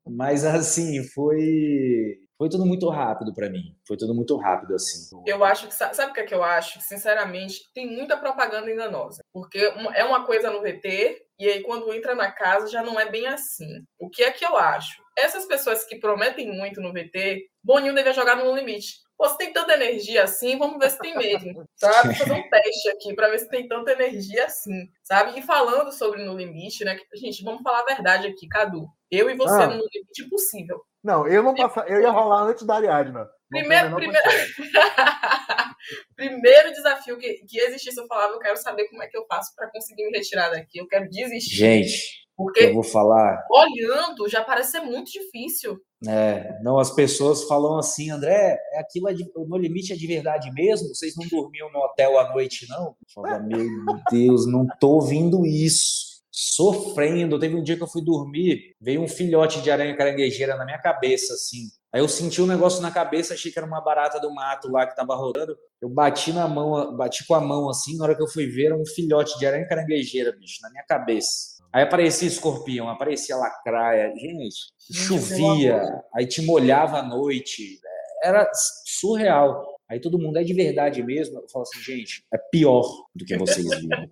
[0.07, 3.75] Mas assim, foi foi tudo muito rápido para mim.
[3.85, 5.09] Foi tudo muito rápido assim.
[5.27, 6.79] Eu acho que sabe o que é que eu acho?
[6.81, 9.59] Sinceramente, tem muita propaganda enganosa, porque
[9.93, 13.27] é uma coisa no VT e aí quando entra na casa já não é bem
[13.27, 13.83] assim.
[13.99, 15.01] O que é que eu acho?
[15.17, 18.93] Essas pessoas que prometem muito no VT, Boninho devia jogar no limite.
[19.19, 22.15] Pô, se tem tanta energia assim, vamos ver se tem mesmo, sabe?
[22.15, 25.37] Fazer um teste aqui para ver se tem tanta energia assim, sabe?
[25.37, 26.97] E falando sobre No Limite, né?
[27.13, 28.87] Gente, vamos falar a verdade aqui, Cadu.
[29.11, 29.67] Eu e você ah.
[29.67, 30.81] no limite possível.
[31.03, 33.27] Não, eu não passa, eu ia rolar antes da Ariadna.
[33.49, 34.29] Primeiro, primeiro...
[36.15, 39.53] primeiro desafio que, que existisse, eu falava, eu quero saber como é que eu faço
[39.53, 40.79] para conseguir me retirar daqui.
[40.79, 41.57] Eu quero desistir.
[41.57, 43.45] Gente, porque eu vou falar.
[43.51, 45.77] Olhando, já parece ser muito difícil.
[46.07, 50.07] É, não, as pessoas falam assim, André, é aquilo é de, no limite é de
[50.07, 50.87] verdade mesmo?
[50.95, 52.95] Vocês não dormiam no hotel à noite, não?
[52.95, 53.67] Eu falo, meu
[54.09, 56.07] Deus, não tô ouvindo isso.
[56.31, 57.37] Sofrendo.
[57.37, 60.79] Teve um dia que eu fui dormir, veio um filhote de aranha caranguejeira na minha
[60.79, 61.67] cabeça, assim.
[61.91, 64.87] Aí eu senti um negócio na cabeça, achei que era uma barata do mato lá
[64.87, 65.57] que tava rodando.
[65.81, 68.67] Eu bati na mão, bati com a mão assim, na hora que eu fui ver,
[68.67, 71.58] era um filhote de aranha caranguejeira, bicho, na minha cabeça.
[71.71, 74.13] Aí aparecia escorpião, aparecia lacraia.
[74.15, 75.81] Gente, chovia,
[76.13, 77.79] aí te molhava à noite.
[78.23, 78.49] Era
[78.85, 79.65] surreal.
[79.89, 81.39] Aí todo mundo é de verdade mesmo.
[81.39, 84.07] Eu falo assim, gente, é pior do que vocês viram.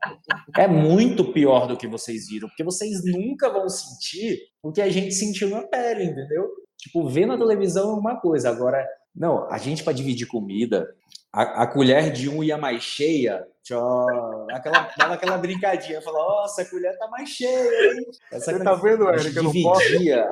[0.57, 4.89] É muito pior do que vocês viram, porque vocês nunca vão sentir o que a
[4.89, 6.47] gente sentiu na pele, entendeu?
[6.77, 10.87] Tipo, ver na televisão é uma coisa, agora, não, a gente para dividir comida,
[11.33, 16.61] a, a, colher de um ia mais cheia, tchau, aquela, dava aquela brincadinha, falava, nossa,
[16.61, 18.05] a colher tá mais cheia, hein?
[18.31, 19.33] Essa Você tá vendo, Eric?
[19.33, 20.23] Dividia,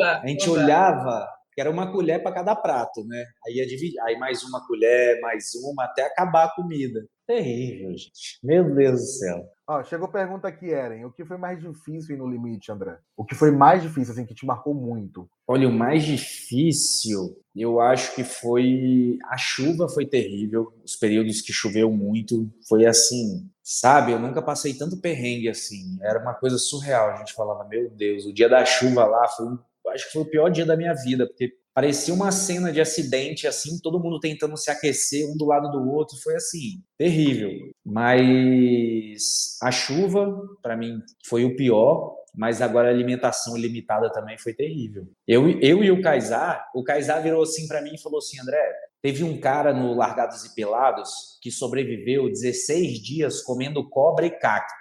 [0.00, 1.28] a, a gente olhava,
[1.58, 3.24] que era uma colher para cada prato, né?
[3.44, 7.04] Aí ia dividir, aí mais uma colher, mais uma, até acabar a comida.
[7.26, 8.38] Terrível, gente.
[8.44, 9.44] Meu Deus do céu.
[9.66, 11.04] Ó, chegou pergunta aqui, Eren.
[11.04, 12.96] O que foi mais difícil no limite, André?
[13.16, 15.28] O que foi mais difícil, assim, que te marcou muito?
[15.48, 19.18] Olha, o mais difícil, eu acho que foi.
[19.26, 20.72] A chuva foi terrível.
[20.84, 22.48] Os períodos que choveu muito.
[22.68, 24.12] Foi assim, sabe?
[24.12, 25.98] Eu nunca passei tanto perrengue assim.
[26.00, 27.10] Era uma coisa surreal.
[27.10, 29.58] A gente falava, meu Deus, o dia da chuva lá foi um
[29.90, 33.46] acho que foi o pior dia da minha vida, porque parecia uma cena de acidente,
[33.46, 37.50] assim, todo mundo tentando se aquecer um do lado do outro, foi assim, terrível.
[37.86, 40.28] Mas a chuva,
[40.60, 45.08] para mim, foi o pior, mas agora a alimentação ilimitada também foi terrível.
[45.26, 48.72] Eu, eu e o Kaysar, o Kaysar virou assim para mim e falou assim, André,
[49.02, 54.74] teve um cara no Largados e Pelados que sobreviveu 16 dias comendo cobra e cacto.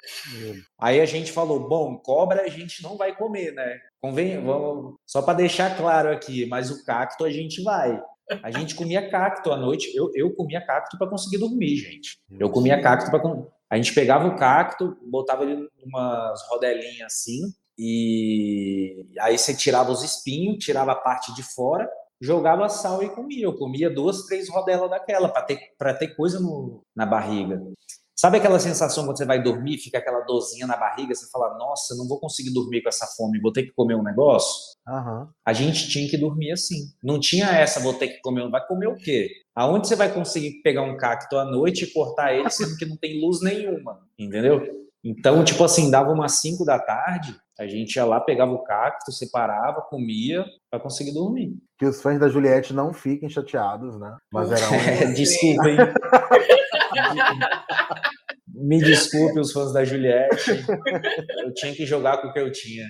[0.80, 3.80] Aí a gente falou, bom, cobra a gente não vai comer, né?
[4.02, 8.02] Convém, vamos, só para deixar claro aqui, mas o cacto a gente vai.
[8.44, 9.96] A gente comia cacto à noite.
[9.96, 12.20] Eu, eu comia cacto para conseguir dormir, gente.
[12.30, 13.22] Eu comia cacto para.
[13.70, 20.04] A gente pegava o cacto, botava ele umas rodelinhas assim, e aí você tirava os
[20.04, 21.88] espinhos, tirava a parte de fora,
[22.22, 23.46] jogava sal e comia.
[23.46, 25.60] Eu comia duas, três rodelas daquela para ter,
[26.00, 27.62] ter coisa no, na barriga.
[28.20, 31.96] Sabe aquela sensação quando você vai dormir, fica aquela dorzinha na barriga, você fala, nossa,
[31.96, 34.76] não vou conseguir dormir com essa fome, vou ter que comer um negócio?
[34.88, 35.28] Uhum.
[35.46, 36.78] A gente tinha que dormir assim.
[37.04, 39.30] Não tinha essa, vou ter que comer, vai comer o quê?
[39.56, 42.98] Aonde você vai conseguir pegar um cacto à noite e cortar ele, sendo que não
[42.98, 44.64] tem luz nenhuma, entendeu?
[45.04, 49.12] Então, tipo assim, dava umas 5 da tarde, a gente ia lá, pegava o cacto,
[49.12, 51.56] separava, comia para conseguir dormir.
[51.78, 54.16] Que os fãs da Juliette não fiquem chateados, né?
[54.32, 54.62] Mas era
[55.10, 55.14] um...
[55.14, 55.78] Desculpem.
[58.54, 60.66] Me desculpe os fãs da Juliette.
[61.44, 62.86] Eu tinha que jogar com o que eu tinha.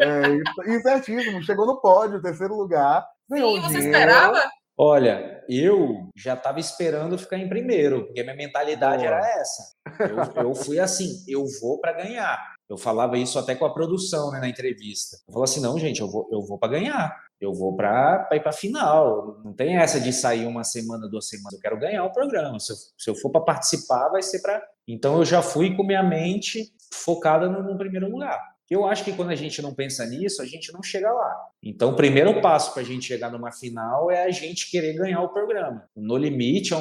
[0.00, 0.22] É,
[0.66, 1.42] e certíssimo.
[1.42, 3.04] Chegou no pódio, terceiro lugar.
[3.30, 3.86] Sim, você dinheiro.
[3.86, 4.42] esperava?
[4.78, 9.74] Olha, eu já estava esperando ficar em primeiro, porque minha mentalidade era essa.
[10.00, 12.38] Eu, eu fui assim, eu vou para ganhar.
[12.70, 15.16] Eu falava isso até com a produção, né, na entrevista.
[15.26, 17.14] Eu falava assim, não, gente, eu vou, eu vou para ganhar.
[17.40, 19.40] Eu vou para ir para final.
[19.44, 21.54] Não tem essa de sair uma semana, duas semanas.
[21.54, 22.60] Eu quero ganhar o programa.
[22.60, 24.62] Se eu, se eu for para participar, vai ser para.
[24.86, 28.40] Então eu já fui com minha mente focada no, no primeiro lugar.
[28.70, 31.36] Eu acho que quando a gente não pensa nisso, a gente não chega lá.
[31.60, 35.20] Então, o primeiro passo para a gente chegar numa final é a gente querer ganhar
[35.22, 35.88] o programa.
[35.96, 36.76] No limite, é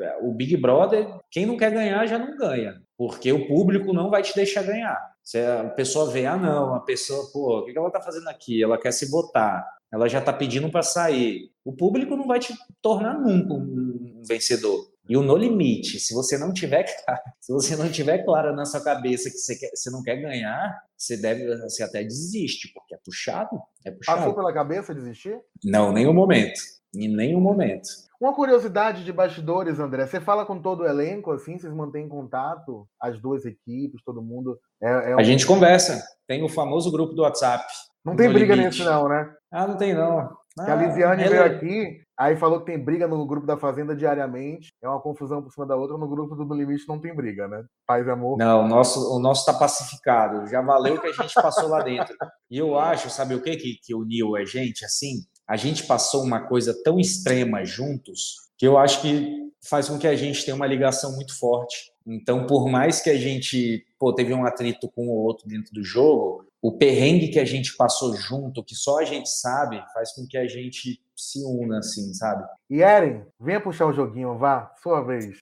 [0.00, 4.10] é, o Big Brother, quem não quer ganhar já não ganha, porque o público não
[4.10, 4.98] vai te deixar ganhar.
[5.28, 8.62] Se a pessoa vê, ah, não, a pessoa, pô, o que ela está fazendo aqui?
[8.62, 9.62] Ela quer se votar,
[9.92, 11.50] ela já está pedindo para sair.
[11.62, 14.88] O público não vai te tornar nunca um vencedor.
[15.06, 16.86] E o no limite, se você não tiver
[17.42, 20.82] se você não tiver claro na sua cabeça que você, quer, você não quer ganhar,
[20.96, 24.20] você deve, você até desiste, porque é puxado, é puxado.
[24.20, 25.38] Passou pela cabeça desistir?
[25.62, 26.58] Não, nenhum momento,
[26.94, 27.88] em nenhum momento.
[28.20, 32.86] Uma curiosidade de bastidores, André, você fala com todo o elenco, assim, vocês mantêm contato,
[33.00, 34.58] as duas equipes, todo mundo?
[34.82, 35.20] É, é um...
[35.20, 37.64] A gente conversa, tem o famoso grupo do WhatsApp.
[38.04, 38.78] Não tem briga limite.
[38.78, 39.32] nesse não, né?
[39.52, 40.30] Ah, não tem não.
[40.58, 41.30] Ah, a Lisiane ela...
[41.30, 44.70] veio aqui, aí falou que tem briga no grupo da Fazenda diariamente.
[44.82, 45.96] É uma confusão por cima da outra.
[45.96, 47.64] No grupo do No Limite não tem briga, né?
[47.86, 48.38] Paz e amor.
[48.38, 50.48] Não, o nosso, o nosso tá pacificado.
[50.48, 52.16] Já valeu o que a gente passou lá dentro.
[52.50, 55.18] E eu acho, sabe o que, que, que uniu a gente assim?
[55.48, 60.06] A gente passou uma coisa tão extrema juntos que eu acho que faz com que
[60.06, 61.92] a gente tenha uma ligação muito forte.
[62.06, 65.82] Então, por mais que a gente pô, teve um atrito com o outro dentro do
[65.82, 70.26] jogo, o perrengue que a gente passou junto, que só a gente sabe, faz com
[70.26, 72.44] que a gente se una, assim, sabe?
[72.68, 75.38] E Eren, venha puxar o joguinho, vá, sua vez.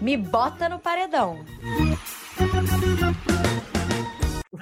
[0.00, 1.44] Me bota no paredão.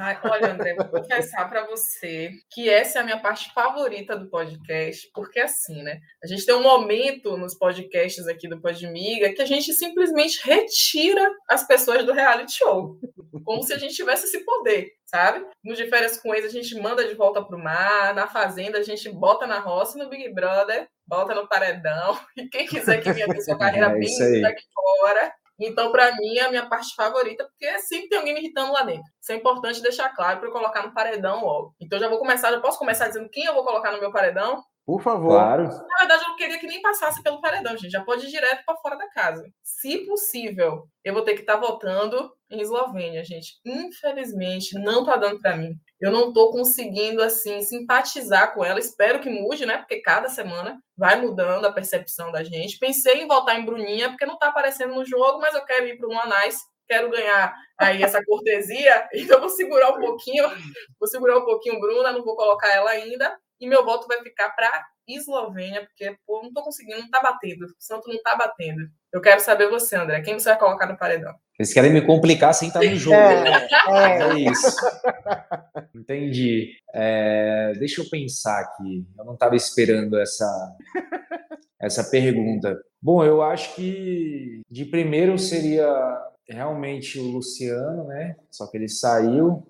[0.05, 4.29] Ai, olha, André, vou confessar para você que essa é a minha parte favorita do
[4.29, 6.01] podcast, porque assim, né?
[6.21, 11.25] A gente tem um momento nos podcasts aqui do Podmiga que a gente simplesmente retira
[11.49, 12.99] as pessoas do reality show,
[13.45, 15.47] como se a gente tivesse esse poder, sabe?
[15.63, 18.83] No de férias com eles a gente manda de volta pro mar, na fazenda a
[18.83, 23.29] gente bota na roça, no Big Brother bota no paredão e quem quiser que venha
[23.29, 25.33] ter sua carreira é bem daqui fora
[25.67, 28.83] então, para mim, é a minha parte favorita, porque sempre tem alguém me irritando lá
[28.83, 29.05] dentro.
[29.21, 31.75] Isso é importante deixar claro para eu colocar no paredão logo.
[31.81, 34.63] Então, já vou começar, já posso começar dizendo quem eu vou colocar no meu paredão?
[34.85, 35.31] Por favor.
[35.31, 35.65] Claro.
[35.65, 37.93] Na verdade, eu não queria que nem passasse pelo paredão, gente.
[37.93, 39.45] Já pode ir direto para fora da casa.
[39.63, 43.61] Se possível, eu vou ter que estar tá votando em Eslovênia, gente.
[43.65, 45.75] Infelizmente, não tá dando para mim.
[46.01, 48.81] Eu não tô conseguindo, assim, simpatizar com ela.
[48.81, 49.79] Espero que mude, né?
[49.79, 52.79] Porque cada semana vai mudando a percepção da gente.
[52.79, 55.97] Pensei em votar em Bruninha, porque não tá aparecendo no jogo, mas eu quero ir
[55.97, 56.59] para o Anais
[56.93, 60.45] quero ganhar aí essa cortesia, então vou segurar um pouquinho,
[61.01, 64.51] vou segurar um pouquinho Bruna, não vou colocar ela ainda, e meu voto vai ficar
[64.51, 67.65] para Eslovênia, porque pô, não estou conseguindo, não está batendo.
[67.65, 68.89] O Santo não está batendo.
[69.13, 70.21] Eu quero saber você, André.
[70.21, 71.33] Quem você vai colocar no paredão?
[71.57, 73.17] Eles querem me complicar sem estar no jogo.
[73.17, 74.23] É, é.
[74.23, 74.77] é isso.
[75.95, 76.73] Entendi.
[76.93, 79.07] É, deixa eu pensar aqui.
[79.17, 80.77] Eu não estava esperando essa,
[81.81, 82.77] essa pergunta.
[83.01, 85.89] Bom, eu acho que de primeiro seria
[86.49, 88.35] realmente o Luciano, né?
[88.51, 89.65] Só que ele saiu.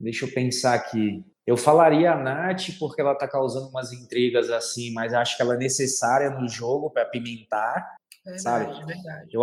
[0.00, 1.22] Deixa eu pensar aqui.
[1.46, 5.54] Eu falaria a Nath porque ela está causando umas intrigas assim, mas acho que ela
[5.54, 7.86] é necessária no jogo para pimentar,
[8.24, 8.86] verdade, sabe?
[8.86, 9.28] Verdade.
[9.30, 9.42] Eu,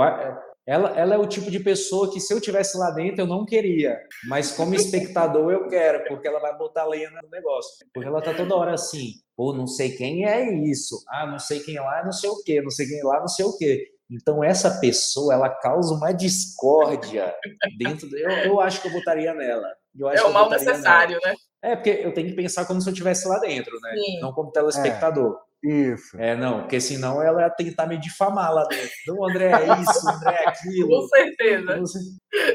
[0.66, 3.45] ela, ela é o tipo de pessoa que se eu tivesse lá dentro eu não
[3.45, 7.86] queria, mas como espectador eu quero, porque ela vai botar lenha no negócio.
[7.93, 11.60] Porque ela tá toda hora assim, pô, não sei quem é isso, ah, não sei
[11.60, 13.58] quem é lá, não sei o quê, não sei quem é lá, não sei o
[13.58, 13.88] quê.
[14.10, 17.34] Então essa pessoa, ela causa uma discórdia
[17.78, 18.10] dentro.
[18.10, 18.18] Do...
[18.18, 19.68] Eu, eu acho que eu botaria nela.
[20.14, 21.34] é o mal necessário, nela.
[21.34, 21.41] né?
[21.64, 23.91] É, porque eu tenho que pensar como se eu estivesse lá dentro, né?
[23.93, 24.20] Sim.
[24.20, 25.38] Não como telespectador.
[25.64, 26.20] É, isso.
[26.20, 28.89] É, não, porque senão ela ia tentar me difamar lá dentro.
[29.03, 30.89] Então, André é isso, André é aquilo.
[30.89, 31.80] Com certeza.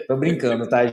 [0.08, 0.86] Tô brincando, tá?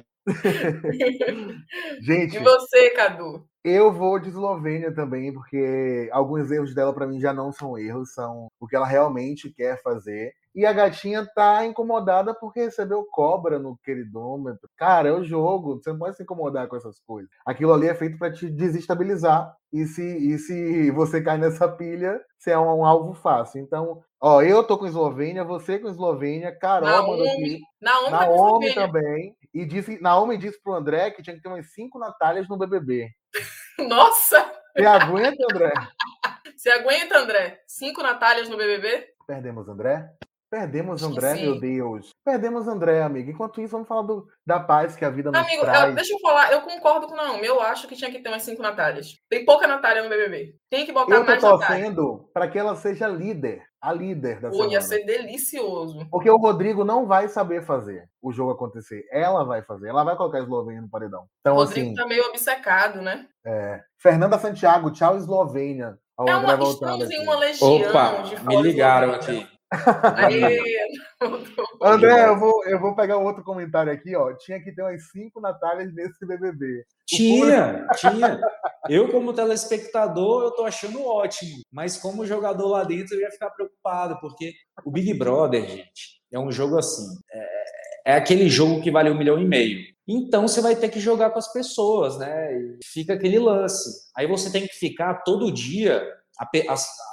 [2.02, 2.38] Gente.
[2.38, 3.46] E você, Cadu?
[3.64, 8.14] Eu vou de Eslovênia também, porque alguns erros dela para mim já não são erros,
[8.14, 10.34] são o que ela realmente quer fazer.
[10.56, 14.70] E a gatinha tá incomodada porque recebeu cobra no queridômetro.
[14.78, 17.30] Cara, é o jogo, você não pode se incomodar com essas coisas.
[17.46, 19.56] Aquilo ali é feito para te desestabilizar.
[19.72, 23.60] E se, e se você cai nessa pilha, você é um, um alvo fácil.
[23.62, 27.60] Então, ó, eu tô com Eslovênia, você com Eslovênia, Carol Naomi, aqui.
[27.82, 29.36] Naomi, tá Naomi também.
[29.52, 33.10] E disse, Naomi disse pro André que tinha que ter umas cinco Natálias no BBB.
[33.88, 34.52] Nossa!
[34.76, 35.74] Você aguenta, André?
[36.56, 37.62] Você aguenta, André?
[37.68, 39.08] Cinco Natálias no BBB?
[39.28, 40.10] Perdemos, André?
[40.54, 42.12] Perdemos André, meu Deus.
[42.24, 43.32] Perdemos André, amigo.
[43.32, 45.80] Enquanto isso, vamos falar do, da paz que a vida nos amigo, traz.
[45.80, 46.52] Amigo, deixa eu falar.
[46.52, 47.38] Eu concordo com não.
[47.38, 49.16] Eu acho que tinha que ter umas cinco Natálias.
[49.28, 50.56] Tem pouca Natália no BBB.
[50.70, 53.64] Tem que botar eu mais Eu tô torcendo para que ela seja líder.
[53.82, 56.08] A líder da Pô, ia ser delicioso.
[56.12, 59.08] Porque o Rodrigo não vai saber fazer o jogo acontecer.
[59.12, 59.90] Ela vai fazer.
[59.90, 61.26] Ela vai colocar a Eslovênia no paredão.
[61.40, 63.26] Então, o Rodrigo assim, tá meio obcecado, né?
[63.44, 63.82] É.
[63.98, 65.98] Fernanda Santiago, tchau, Eslovênia.
[66.20, 69.52] é uma, estamos em uma legião Opa, de me ligaram aqui.
[71.82, 74.34] André, eu vou, eu vou pegar outro comentário aqui, ó.
[74.34, 76.86] Tinha que ter umas cinco Natálias nesse BBB.
[77.08, 78.40] Tinha, tinha.
[78.88, 81.62] Eu, como telespectador, eu tô achando ótimo.
[81.72, 84.54] Mas como jogador lá dentro, eu ia ficar preocupado, porque
[84.86, 87.08] o Big Brother, gente, é um jogo assim.
[87.34, 89.82] É, é aquele jogo que vale um milhão e meio.
[90.08, 92.54] Então você vai ter que jogar com as pessoas, né?
[92.54, 94.12] E fica aquele lance.
[94.16, 96.06] Aí você tem que ficar todo dia.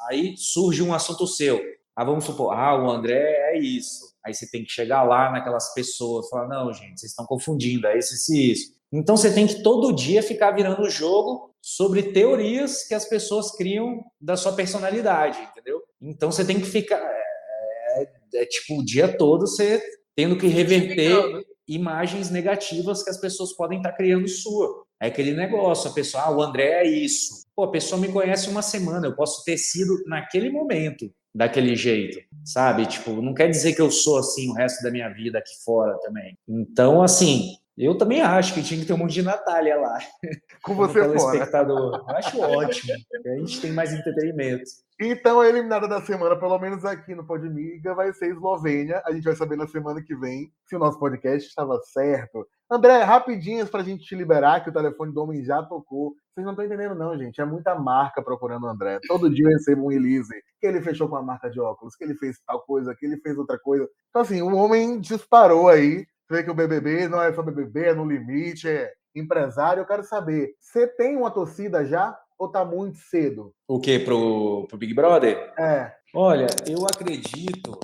[0.09, 1.61] Aí surge um assunto seu
[2.01, 4.15] ah, vamos supor, ah, o André é isso.
[4.25, 7.99] Aí você tem que chegar lá naquelas pessoas, falar, não, gente, vocês estão confundindo, é
[7.99, 8.75] isso, isso, isso.
[8.91, 13.55] Então você tem que todo dia ficar virando o jogo sobre teorias que as pessoas
[13.55, 15.83] criam da sua personalidade, entendeu?
[16.01, 16.97] Então você tem que ficar.
[16.97, 19.83] É, é, é tipo o dia todo você
[20.17, 24.85] tendo que reverter imagens negativas que as pessoas podem estar criando sua.
[24.99, 27.45] É aquele negócio, a pessoa, ah, o André é isso.
[27.55, 32.19] Pô, a pessoa me conhece uma semana, eu posso ter sido naquele momento daquele jeito,
[32.45, 32.87] sabe?
[32.87, 35.99] Tipo, não quer dizer que eu sou assim o resto da minha vida aqui fora
[36.01, 36.37] também.
[36.49, 39.99] Então, assim, eu também acho que tinha que ter um monte de Natália lá.
[40.63, 41.17] Com você fora.
[41.17, 42.05] espectador.
[42.07, 42.93] Eu acho ótimo.
[43.27, 44.65] a gente tem mais entretenimento.
[45.01, 49.03] Então, a eliminada da semana, pelo menos aqui no Podmiga, vai ser Eslovênia.
[49.07, 52.47] A gente vai saber na semana que vem se o nosso podcast estava certo.
[52.71, 56.15] André, rapidinhas para a gente te liberar, que o telefone do homem já tocou.
[56.41, 57.41] Vocês não estão entendendo, não, gente.
[57.41, 58.99] É muita marca procurando o André.
[59.07, 62.05] Todo dia eu recebo um release que ele fechou com a marca de óculos, que
[62.05, 63.89] ele fez tal coisa, que ele fez outra coisa.
[64.09, 66.07] Então, assim, o homem disparou aí.
[66.31, 70.05] Vê que o BBB não é só BBB, é no limite, é, empresário, eu quero
[70.05, 73.53] saber, você tem uma torcida já ou tá muito cedo?
[73.67, 73.99] O quê?
[73.99, 75.53] Pro, pro Big Brother?
[75.59, 75.93] É.
[76.15, 77.81] Olha, eu acredito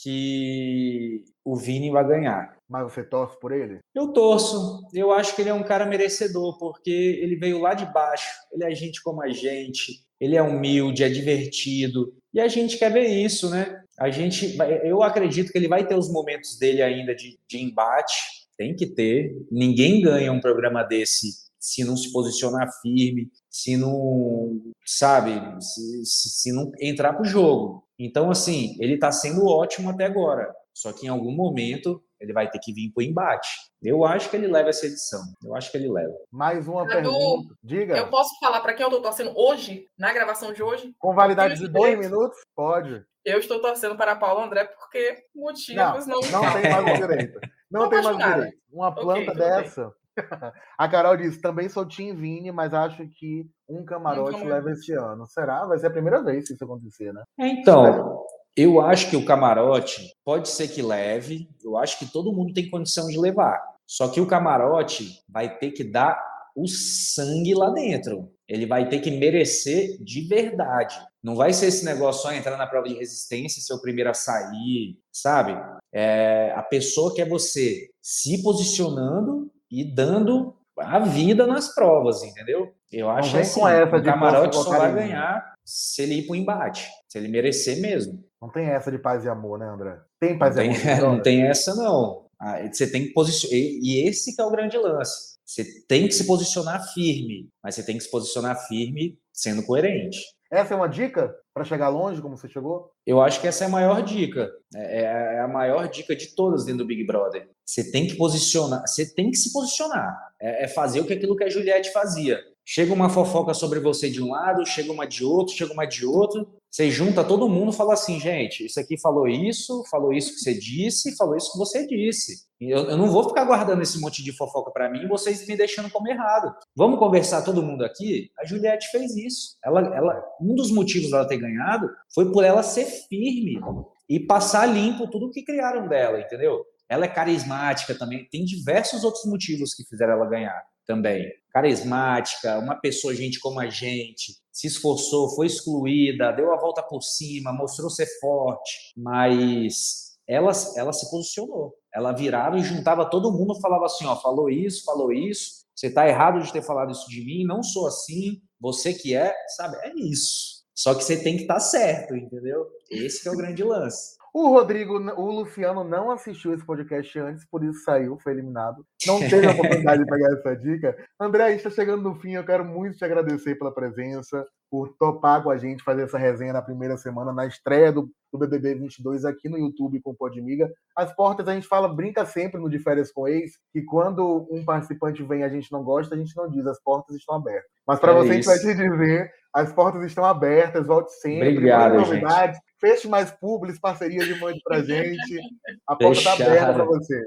[0.00, 2.56] que o Vini vai ganhar.
[2.68, 3.80] Mas você torce por ele?
[3.94, 4.82] Eu torço.
[4.94, 8.30] Eu acho que ele é um cara merecedor, porque ele veio lá de baixo.
[8.52, 10.04] Ele é gente como a gente.
[10.20, 12.14] Ele é humilde, é divertido.
[12.32, 13.82] E a gente quer ver isso, né?
[13.98, 18.14] A gente, eu acredito que ele vai ter os momentos dele ainda de, de embate.
[18.56, 19.36] Tem que ter.
[19.50, 25.30] Ninguém ganha um programa desse se não se posicionar firme, se não, sabe,
[25.62, 27.84] se, se não entrar pro jogo.
[27.96, 30.52] Então, assim, ele está sendo ótimo até agora.
[30.74, 33.48] Só que em algum momento ele vai ter que vir para o embate.
[33.82, 35.20] Eu acho que ele leva essa edição.
[35.44, 36.14] Eu acho que ele leva.
[36.30, 37.54] Mais uma pergunta.
[37.62, 37.96] Diga.
[37.96, 40.94] Eu posso falar para quem eu estou torcendo hoje, na gravação de hoje?
[40.98, 42.38] Com validade de dois minutos?
[42.54, 43.04] Pode.
[43.24, 46.20] Eu estou torcendo para Paulo André porque motivos não.
[46.20, 47.40] Não, não tem mais o direito.
[47.70, 48.56] Não, não tem mais o direito.
[48.72, 49.92] Uma planta okay, dessa.
[50.78, 55.26] A Carol disse: também sou Tim Vini, mas acho que um camarote leva esse ano.
[55.26, 55.64] Será?
[55.64, 57.22] Vai ser a primeira vez que isso acontecer, né?
[57.38, 58.24] Então,
[58.56, 62.68] eu acho que o camarote pode ser que leve, eu acho que todo mundo tem
[62.68, 63.60] condição de levar.
[63.86, 66.22] Só que o camarote vai ter que dar
[66.54, 68.30] o sangue lá dentro.
[68.46, 70.98] Ele vai ter que merecer de verdade.
[71.22, 74.14] Não vai ser esse negócio só entrar na prova de resistência, ser o primeiro a
[74.14, 75.58] sair, sabe?
[75.90, 82.72] É, a pessoa que é você se posicionando e dando a vida nas provas, entendeu?
[82.90, 86.88] Eu acho que assim, o camarote só vai ganhar se ele ir para o embate,
[87.08, 88.22] se ele merecer mesmo.
[88.42, 90.00] Não tem essa de paz e amor, né, André?
[90.18, 91.02] Tem paz não e tem, amor.
[91.14, 92.26] Não tem essa, não.
[92.40, 93.56] Ah, você tem que posicionar.
[93.56, 95.38] E esse que é o grande lance.
[95.46, 100.18] Você tem que se posicionar firme, mas você tem que se posicionar firme sendo coerente.
[100.50, 102.90] Essa é uma dica para chegar longe, como você chegou?
[103.06, 104.50] Eu acho que essa é a maior dica.
[104.74, 105.04] É, é,
[105.36, 107.48] é a maior dica de todas dentro do Big Brother.
[107.64, 110.14] Você tem que posicionar, você tem que se posicionar.
[110.40, 112.40] É, é fazer o que aquilo que a Juliette fazia.
[112.64, 116.04] Chega uma fofoca sobre você de um lado, chega uma de outro, chega uma de
[116.04, 116.46] outro.
[116.72, 120.40] Você junta todo mundo e fala assim, gente, isso aqui falou isso, falou isso que
[120.40, 122.46] você disse, falou isso que você disse.
[122.58, 125.90] Eu, eu não vou ficar guardando esse monte de fofoca para mim vocês me deixando
[125.90, 126.50] como errado.
[126.74, 128.30] Vamos conversar todo mundo aqui?
[128.38, 129.58] A Juliette fez isso.
[129.62, 133.60] Ela, ela, um dos motivos dela ter ganhado foi por ela ser firme
[134.08, 136.64] e passar limpo tudo que criaram dela, entendeu?
[136.88, 138.26] Ela é carismática também.
[138.30, 141.30] Tem diversos outros motivos que fizeram ela ganhar também.
[141.50, 147.02] Carismática, uma pessoa, gente como a gente, se esforçou, foi excluída, deu a volta por
[147.02, 151.74] cima, mostrou ser forte, mas ela, ela se posicionou.
[151.94, 156.06] Ela virava e juntava todo mundo, falava assim, ó, falou isso, falou isso, você está
[156.06, 159.76] errado de ter falado isso de mim, não sou assim, você que é, sabe?
[159.78, 160.62] É isso.
[160.74, 162.66] Só que você tem que estar tá certo, entendeu?
[162.90, 164.16] Esse é o grande lance.
[164.34, 168.84] O Rodrigo, o Luciano não assistiu esse podcast antes, por isso saiu, foi eliminado.
[169.06, 170.96] Não teve a oportunidade de pegar essa dica.
[171.20, 172.32] André, está chegando no fim.
[172.32, 176.54] Eu quero muito te agradecer pela presença, por topar com a gente fazer essa resenha
[176.54, 180.72] na primeira semana, na estreia do, do BBB 22 aqui no YouTube com o Podmiga.
[180.96, 184.64] As portas a gente fala, brinca sempre no De Férias com Ex, que quando um
[184.64, 187.70] participante vem e a gente não gosta, a gente não diz, as portas estão abertas.
[187.86, 188.50] Mas para é você, isso.
[188.50, 191.50] a gente vai te dizer, as portas estão abertas, volte sempre.
[191.50, 192.56] Obrigado, novidades.
[192.56, 192.72] Gente.
[192.80, 195.40] Feche mais públicos, parcerias e mande pra gente.
[195.86, 197.22] A porta está aberta para você.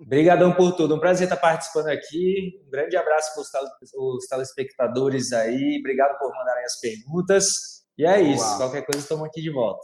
[0.00, 0.94] Obrigadão por tudo.
[0.94, 2.62] Um prazer estar participando aqui.
[2.66, 3.42] Um grande abraço para
[3.98, 5.78] os telespectadores aí.
[5.80, 7.83] Obrigado por mandarem as perguntas.
[7.96, 8.44] E é isso.
[8.44, 8.58] Uau.
[8.58, 9.80] Qualquer coisa, estamos aqui de volta.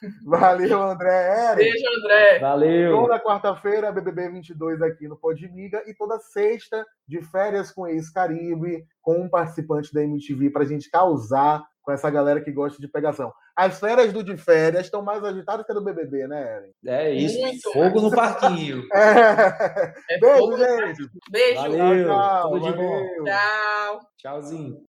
[0.24, 1.52] Valeu, André.
[1.52, 1.70] Eric.
[1.70, 2.38] Beijo, André.
[2.38, 2.96] Valeu.
[2.96, 5.82] Toda quarta-feira, BBB 22 aqui no Podmiga.
[5.86, 10.90] E toda sexta, de férias com ex-Caribe, com um participante da MTV, para a gente
[10.90, 13.32] causar com essa galera que gosta de pegação.
[13.56, 16.72] As férias do de férias estão mais agitadas que a do BBB, né, Eren?
[16.86, 17.40] É isso.
[17.40, 18.82] Muito fogo no parquinho.
[18.94, 20.14] É.
[20.14, 21.10] É Beijo, gente.
[21.30, 21.60] Beijo.
[21.60, 22.06] Valeu.
[22.06, 22.50] Tchau.
[22.50, 23.24] Tudo de bom.
[23.24, 24.00] Tchau.
[24.18, 24.84] Tchauzinho.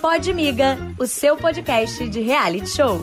[0.00, 3.00] Pode Miga, o seu podcast de reality show.